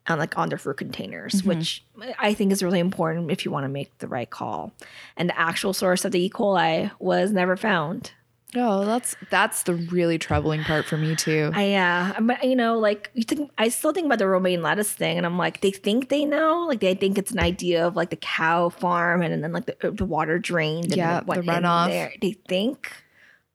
and 0.08 0.20
like 0.20 0.38
on 0.38 0.50
their 0.50 0.58
fruit 0.58 0.78
containers, 0.78 1.36
mm-hmm. 1.36 1.50
which 1.50 1.84
I 2.20 2.34
think 2.34 2.52
is 2.52 2.64
really 2.64 2.80
important 2.80 3.32
if 3.32 3.46
you 3.46 3.52
want 3.52 3.66
to 3.66 3.70
make 3.70 3.98
the 3.98 4.08
right 4.08 4.30
call. 4.30 4.72
And 5.18 5.30
the 5.30 5.38
actual 5.38 5.74
source 5.74 6.06
of 6.06 6.12
the 6.12 6.22
E. 6.22 6.30
coli 6.30 6.92
was 7.00 7.32
never 7.32 7.58
found. 7.58 8.12
Oh, 8.56 8.86
that's 8.86 9.16
that's 9.30 9.64
the 9.64 9.74
really 9.74 10.18
troubling 10.18 10.64
part 10.64 10.86
for 10.86 10.96
me 10.96 11.18
too. 11.18 11.52
I, 11.54 11.66
yeah, 11.66 12.18
but 12.20 12.44
you 12.46 12.56
know, 12.56 12.80
like 12.80 13.12
you 13.14 13.24
think 13.24 13.52
I 13.58 13.68
still 13.68 13.92
think 13.92 14.06
about 14.06 14.20
the 14.20 14.28
romaine 14.28 14.62
lettuce 14.62 14.92
thing, 14.92 15.18
and 15.18 15.26
I'm 15.26 15.38
like, 15.38 15.60
they 15.60 15.72
think 15.72 16.08
they 16.08 16.24
know, 16.24 16.66
like 16.66 16.80
they 16.80 16.96
think 16.96 17.18
it's 17.18 17.32
an 17.32 17.40
idea 17.40 17.86
of 17.86 17.98
like 17.98 18.10
the 18.10 18.16
cow 18.16 18.70
farm, 18.70 19.22
and, 19.22 19.34
and 19.34 19.44
then 19.44 19.52
like 19.52 19.66
the, 19.66 19.92
the 19.92 20.06
water 20.06 20.40
drained, 20.40 20.96
yeah, 20.96 21.20
the 21.20 21.42
runoff. 21.42 21.90
There. 21.90 22.14
They 22.22 22.32
think, 22.48 22.90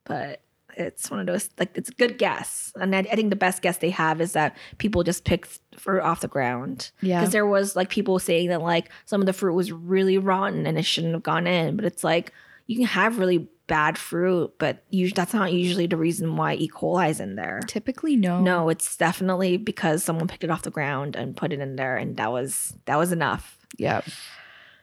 but 0.03 0.41
it's 0.75 1.09
one 1.09 1.19
of 1.19 1.25
those 1.25 1.49
like 1.57 1.75
it's 1.75 1.89
a 1.89 1.93
good 1.93 2.19
guess, 2.19 2.71
and 2.75 2.95
I, 2.95 2.99
I 2.99 3.15
think 3.15 3.31
the 3.31 3.35
best 3.35 3.63
guess 3.63 3.77
they 3.77 3.89
have 3.89 4.21
is 4.21 4.33
that 4.33 4.55
people 4.77 5.01
just 5.01 5.25
picked 5.25 5.59
fruit 5.75 6.01
off 6.01 6.21
the 6.21 6.27
ground. 6.27 6.91
Yeah, 7.01 7.19
because 7.19 7.31
there 7.31 7.47
was 7.47 7.75
like 7.75 7.89
people 7.89 8.19
saying 8.19 8.49
that 8.49 8.61
like 8.61 8.91
some 9.05 9.21
of 9.21 9.25
the 9.25 9.33
fruit 9.33 9.55
was 9.55 9.71
really 9.71 10.19
rotten 10.19 10.67
and 10.67 10.77
it 10.77 10.85
shouldn't 10.85 11.13
have 11.13 11.23
gone 11.23 11.47
in, 11.47 11.77
but 11.77 11.85
it's 11.85 12.03
like 12.03 12.31
you 12.67 12.75
can 12.75 12.85
have 12.85 13.17
really 13.17 13.49
bad 13.67 13.97
fruit, 13.97 14.53
but 14.57 14.83
you, 14.89 15.09
that's 15.11 15.33
not 15.33 15.53
usually 15.53 15.87
the 15.87 15.97
reason 15.97 16.35
why 16.35 16.55
E. 16.55 16.67
coli 16.69 17.09
is 17.09 17.19
in 17.19 17.35
there. 17.35 17.61
Typically, 17.67 18.15
no. 18.15 18.39
No, 18.41 18.69
it's 18.69 18.95
definitely 18.95 19.57
because 19.57 20.03
someone 20.03 20.27
picked 20.27 20.43
it 20.43 20.49
off 20.49 20.63
the 20.63 20.71
ground 20.71 21.15
and 21.15 21.35
put 21.35 21.53
it 21.53 21.59
in 21.59 21.75
there, 21.75 21.95
and 21.97 22.17
that 22.17 22.31
was 22.31 22.73
that 22.85 22.97
was 22.97 23.11
enough. 23.11 23.57
Yeah. 23.77 24.01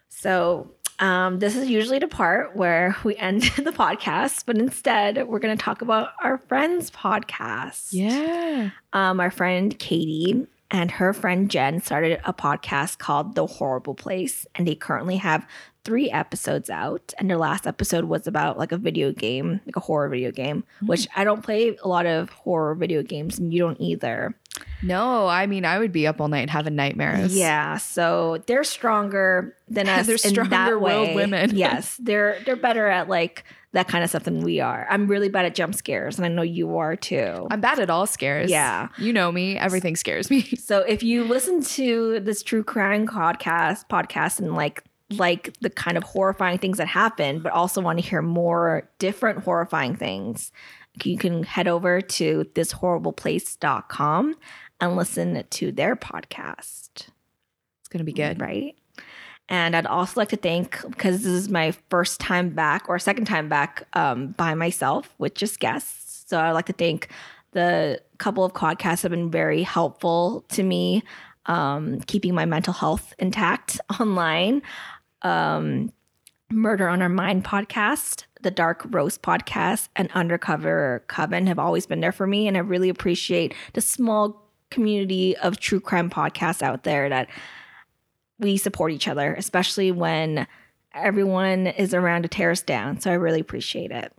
So 0.09 0.71
um, 0.99 1.39
this 1.39 1.57
is 1.57 1.69
usually 1.69 1.99
the 1.99 2.09
part 2.09 2.55
where 2.55 2.97
we 3.05 3.17
end 3.17 3.43
the 3.57 3.73
podcast, 3.73 4.45
but 4.47 4.59
instead 4.59 5.27
we're 5.27 5.39
going 5.39 5.57
to 5.57 5.63
talk 5.63 5.83
about 5.83 6.11
our 6.23 6.39
friend's 6.39 6.91
podcast. 6.91 7.89
Yeah. 7.91 8.71
Um, 8.93 9.21
our 9.21 9.31
friend 9.31 9.79
Katie 9.79 10.47
and 10.71 10.91
her 10.91 11.13
friend 11.13 11.51
Jen 11.51 11.81
started 11.81 12.21
a 12.25 12.33
podcast 12.33 12.99
called 12.99 13.35
The 13.35 13.47
Horrible 13.47 13.95
Place, 13.95 14.47
and 14.55 14.69
they 14.69 14.75
currently 14.75 15.17
have 15.17 15.47
three 15.91 16.09
episodes 16.09 16.71
out 16.71 17.13
and 17.19 17.29
their 17.29 17.37
last 17.37 17.67
episode 17.67 18.05
was 18.05 18.29
about 18.29 18.57
like 18.57 18.71
a 18.71 18.77
video 18.77 19.11
game 19.11 19.61
like 19.67 19.75
a 19.75 19.81
horror 19.81 20.09
video 20.09 20.31
game 20.31 20.63
mm. 20.81 20.87
which 20.87 21.09
i 21.17 21.25
don't 21.25 21.43
play 21.43 21.77
a 21.83 21.89
lot 21.89 22.07
of 22.07 22.31
horror 22.31 22.77
video 22.77 23.03
games 23.03 23.41
and 23.41 23.53
you 23.53 23.59
don't 23.59 23.81
either. 23.81 24.33
No 24.85 25.27
i 25.27 25.49
mean 25.49 25.65
i 25.65 25.81
would 25.81 25.91
be 25.91 26.07
up 26.07 26.21
all 26.21 26.29
night 26.29 26.49
having 26.49 26.77
nightmares. 26.77 27.37
Yeah 27.37 27.77
so 27.79 28.41
they're 28.47 28.63
stronger 28.63 29.57
than 29.67 29.89
us 29.97 30.07
they're 30.07 30.17
stronger 30.17 30.79
willed 30.79 31.17
women. 31.17 31.51
Yes 31.57 31.97
they're 32.01 32.39
they're 32.47 32.55
better 32.55 32.87
at 32.87 33.09
like 33.09 33.43
that 33.73 33.89
kind 33.89 34.05
of 34.05 34.11
stuff 34.11 34.25
than 34.25 34.41
we 34.41 34.61
are. 34.61 34.87
I'm 34.91 35.09
really 35.09 35.29
bad 35.29 35.45
at 35.45 35.57
jump 35.57 35.75
scares 35.75 36.19
and 36.19 36.25
i 36.25 36.29
know 36.29 36.43
you 36.43 36.77
are 36.77 36.95
too. 36.95 37.49
I'm 37.51 37.61
bad 37.61 37.81
at 37.81 37.91
all 37.91 38.07
scares. 38.07 38.49
Yeah. 38.49 38.91
You 38.97 39.13
know 39.13 39.33
me. 39.33 39.59
Everything 39.59 39.97
scares 39.97 40.31
me. 40.31 40.43
So 40.61 40.83
if 40.83 41.03
you 41.03 41.25
listen 41.25 41.63
to 41.63 42.21
this 42.21 42.45
true 42.45 42.63
crime 42.63 43.09
podcast 43.09 43.89
podcast 43.89 44.39
and 44.39 44.55
like 44.55 44.85
like 45.11 45.55
the 45.61 45.71
kind 45.71 45.97
of 45.97 46.05
horrifying 46.05 46.59
things 46.59 46.79
that 46.79 46.89
happen, 46.89 47.41
but 47.41 47.53
also 47.53 47.81
want 47.81 47.99
to 47.99 48.05
hear 48.07 48.23
more 48.23 48.89
different 48.99 49.45
horrifying 49.45 49.97
things, 49.97 50.53
you 51.03 51.19
can 51.19 51.43
head 51.43 51.69
over 51.69 52.01
to 52.01 52.45
thishorribleplace.com 52.55 54.35
and 54.81 54.97
listen 54.97 55.45
to 55.51 55.73
their 55.73 55.97
podcast. 55.97 57.09
It's 57.81 57.89
going 57.89 57.99
to 57.99 58.05
be 58.05 58.13
good. 58.13 58.41
Right. 58.41 58.77
And 59.49 59.75
I'd 59.75 59.87
also 59.87 60.21
like 60.21 60.29
to 60.29 60.37
thank, 60.37 60.81
because 60.89 61.23
this 61.23 61.33
is 61.33 61.49
my 61.49 61.73
first 61.91 62.21
time 62.21 62.51
back 62.51 62.89
or 62.89 62.99
second 63.01 63.25
time 63.25 63.49
back 63.49 63.87
um, 63.95 64.29
by 64.29 64.55
myself 64.55 65.13
with 65.19 65.35
just 65.35 65.59
guests. 65.59 66.25
So 66.29 66.39
I'd 66.39 66.53
like 66.53 66.67
to 66.67 66.73
thank 66.73 67.09
the 67.53 68.01
couple 68.19 68.45
of 68.45 68.53
podcasts 68.53 69.03
have 69.03 69.11
been 69.11 69.31
very 69.31 69.65
helpful 69.65 70.45
to 70.51 70.63
me, 70.63 71.03
um, 71.47 71.99
keeping 72.03 72.33
my 72.33 72.45
mental 72.45 72.73
health 72.73 73.13
intact 73.19 73.81
online 74.01 74.63
um, 75.23 75.93
Murder 76.51 76.89
on 76.89 77.03
Our 77.03 77.09
Mind 77.09 77.45
podcast, 77.45 78.25
the 78.43 78.51
Dark 78.51 78.83
Roast 78.91 79.23
podcast, 79.23 79.89
and 79.97 80.11
Undercover 80.13 81.05
Coven 81.07 81.47
have 81.47 81.59
always 81.59 81.87
been 81.87 82.01
there 82.01 82.13
for 82.13 82.27
me. 82.27 82.49
And 82.49 82.57
I 82.57 82.61
really 82.61 82.89
appreciate 82.89 83.55
the 83.75 83.81
small 83.81 84.43
community 84.71 85.37
of 85.39 85.59
true 85.59 85.81
crime 85.81 86.11
podcasts 86.11 86.63
out 86.63 86.85
there 86.85 87.09
that 87.09 87.29
we 88.39 88.57
support 88.57 88.93
each 88.93 89.09
other, 89.09 89.35
especially 89.35 89.93
when 89.93 90.47
everyone 90.95 91.67
is 91.67 91.95
around 91.95 92.23
to 92.23 92.29
tear 92.29 92.51
us 92.51 92.63
down. 92.63 93.01
So 93.01 93.11
I 93.11 93.15
really 93.15 93.41
appreciate 93.41 93.91
it. 93.91 94.13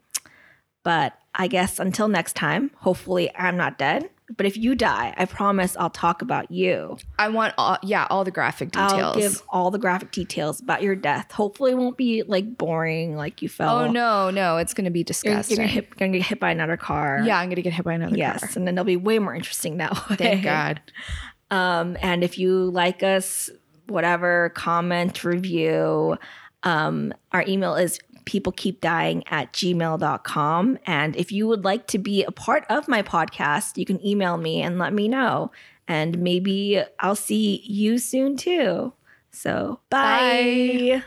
But 0.83 1.13
I 1.35 1.47
guess 1.47 1.79
until 1.79 2.07
next 2.07 2.35
time, 2.35 2.71
hopefully 2.77 3.31
I'm 3.35 3.57
not 3.57 3.77
dead. 3.77 4.09
But 4.37 4.45
if 4.45 4.57
you 4.57 4.75
die, 4.75 5.13
I 5.17 5.25
promise 5.25 5.75
I'll 5.77 5.89
talk 5.89 6.21
about 6.21 6.51
you. 6.51 6.97
I 7.19 7.29
want 7.29 7.53
all, 7.57 7.77
yeah, 7.83 8.07
all 8.09 8.23
the 8.23 8.31
graphic 8.31 8.71
details. 8.71 8.93
I'll 8.93 9.15
give 9.15 9.41
all 9.49 9.71
the 9.71 9.79
graphic 9.79 10.11
details 10.11 10.59
about 10.61 10.81
your 10.81 10.95
death. 10.95 11.31
Hopefully, 11.31 11.71
it 11.71 11.77
won't 11.77 11.97
be 11.97 12.23
like 12.23 12.57
boring, 12.57 13.15
like 13.15 13.41
you 13.41 13.49
fell. 13.49 13.79
Oh 13.79 13.91
no, 13.91 14.29
no, 14.29 14.57
it's 14.57 14.73
gonna 14.73 14.91
be 14.91 15.03
disgusting. 15.03 15.57
You're, 15.57 15.65
you're 15.65 15.73
gonna, 15.73 15.81
hit, 15.87 15.97
gonna, 15.97 16.11
get 16.13 16.25
hit 16.25 16.39
by 16.39 16.51
another 16.51 16.77
car. 16.77 17.21
Yeah, 17.23 17.39
I'm 17.39 17.49
gonna 17.49 17.61
get 17.61 17.73
hit 17.73 17.85
by 17.85 17.93
another 17.93 18.15
yes, 18.15 18.39
car. 18.39 18.49
and 18.55 18.67
then 18.67 18.75
they'll 18.75 18.83
be 18.83 18.97
way 18.97 19.19
more 19.19 19.35
interesting 19.35 19.77
now. 19.77 19.93
Thank 19.93 20.43
God. 20.43 20.81
Um, 21.49 21.97
and 22.01 22.23
if 22.23 22.37
you 22.37 22.71
like 22.71 23.03
us, 23.03 23.49
whatever, 23.87 24.51
comment, 24.55 25.23
review. 25.23 26.17
Um, 26.63 27.13
our 27.31 27.43
email 27.47 27.75
is 27.75 27.99
people 28.25 28.51
keep 28.51 28.81
dying 28.81 29.23
at 29.27 29.53
gmail.com. 29.53 30.79
And 30.85 31.15
if 31.15 31.31
you 31.31 31.47
would 31.47 31.63
like 31.63 31.87
to 31.87 31.97
be 31.97 32.23
a 32.23 32.31
part 32.31 32.65
of 32.69 32.87
my 32.87 33.01
podcast, 33.01 33.77
you 33.77 33.85
can 33.85 34.05
email 34.05 34.37
me 34.37 34.61
and 34.61 34.77
let 34.79 34.93
me 34.93 35.07
know. 35.07 35.51
And 35.87 36.19
maybe 36.19 36.81
I'll 36.99 37.15
see 37.15 37.63
you 37.65 37.97
soon 37.97 38.37
too. 38.37 38.93
So, 39.31 39.79
bye. 39.89 40.99
bye. 40.99 41.03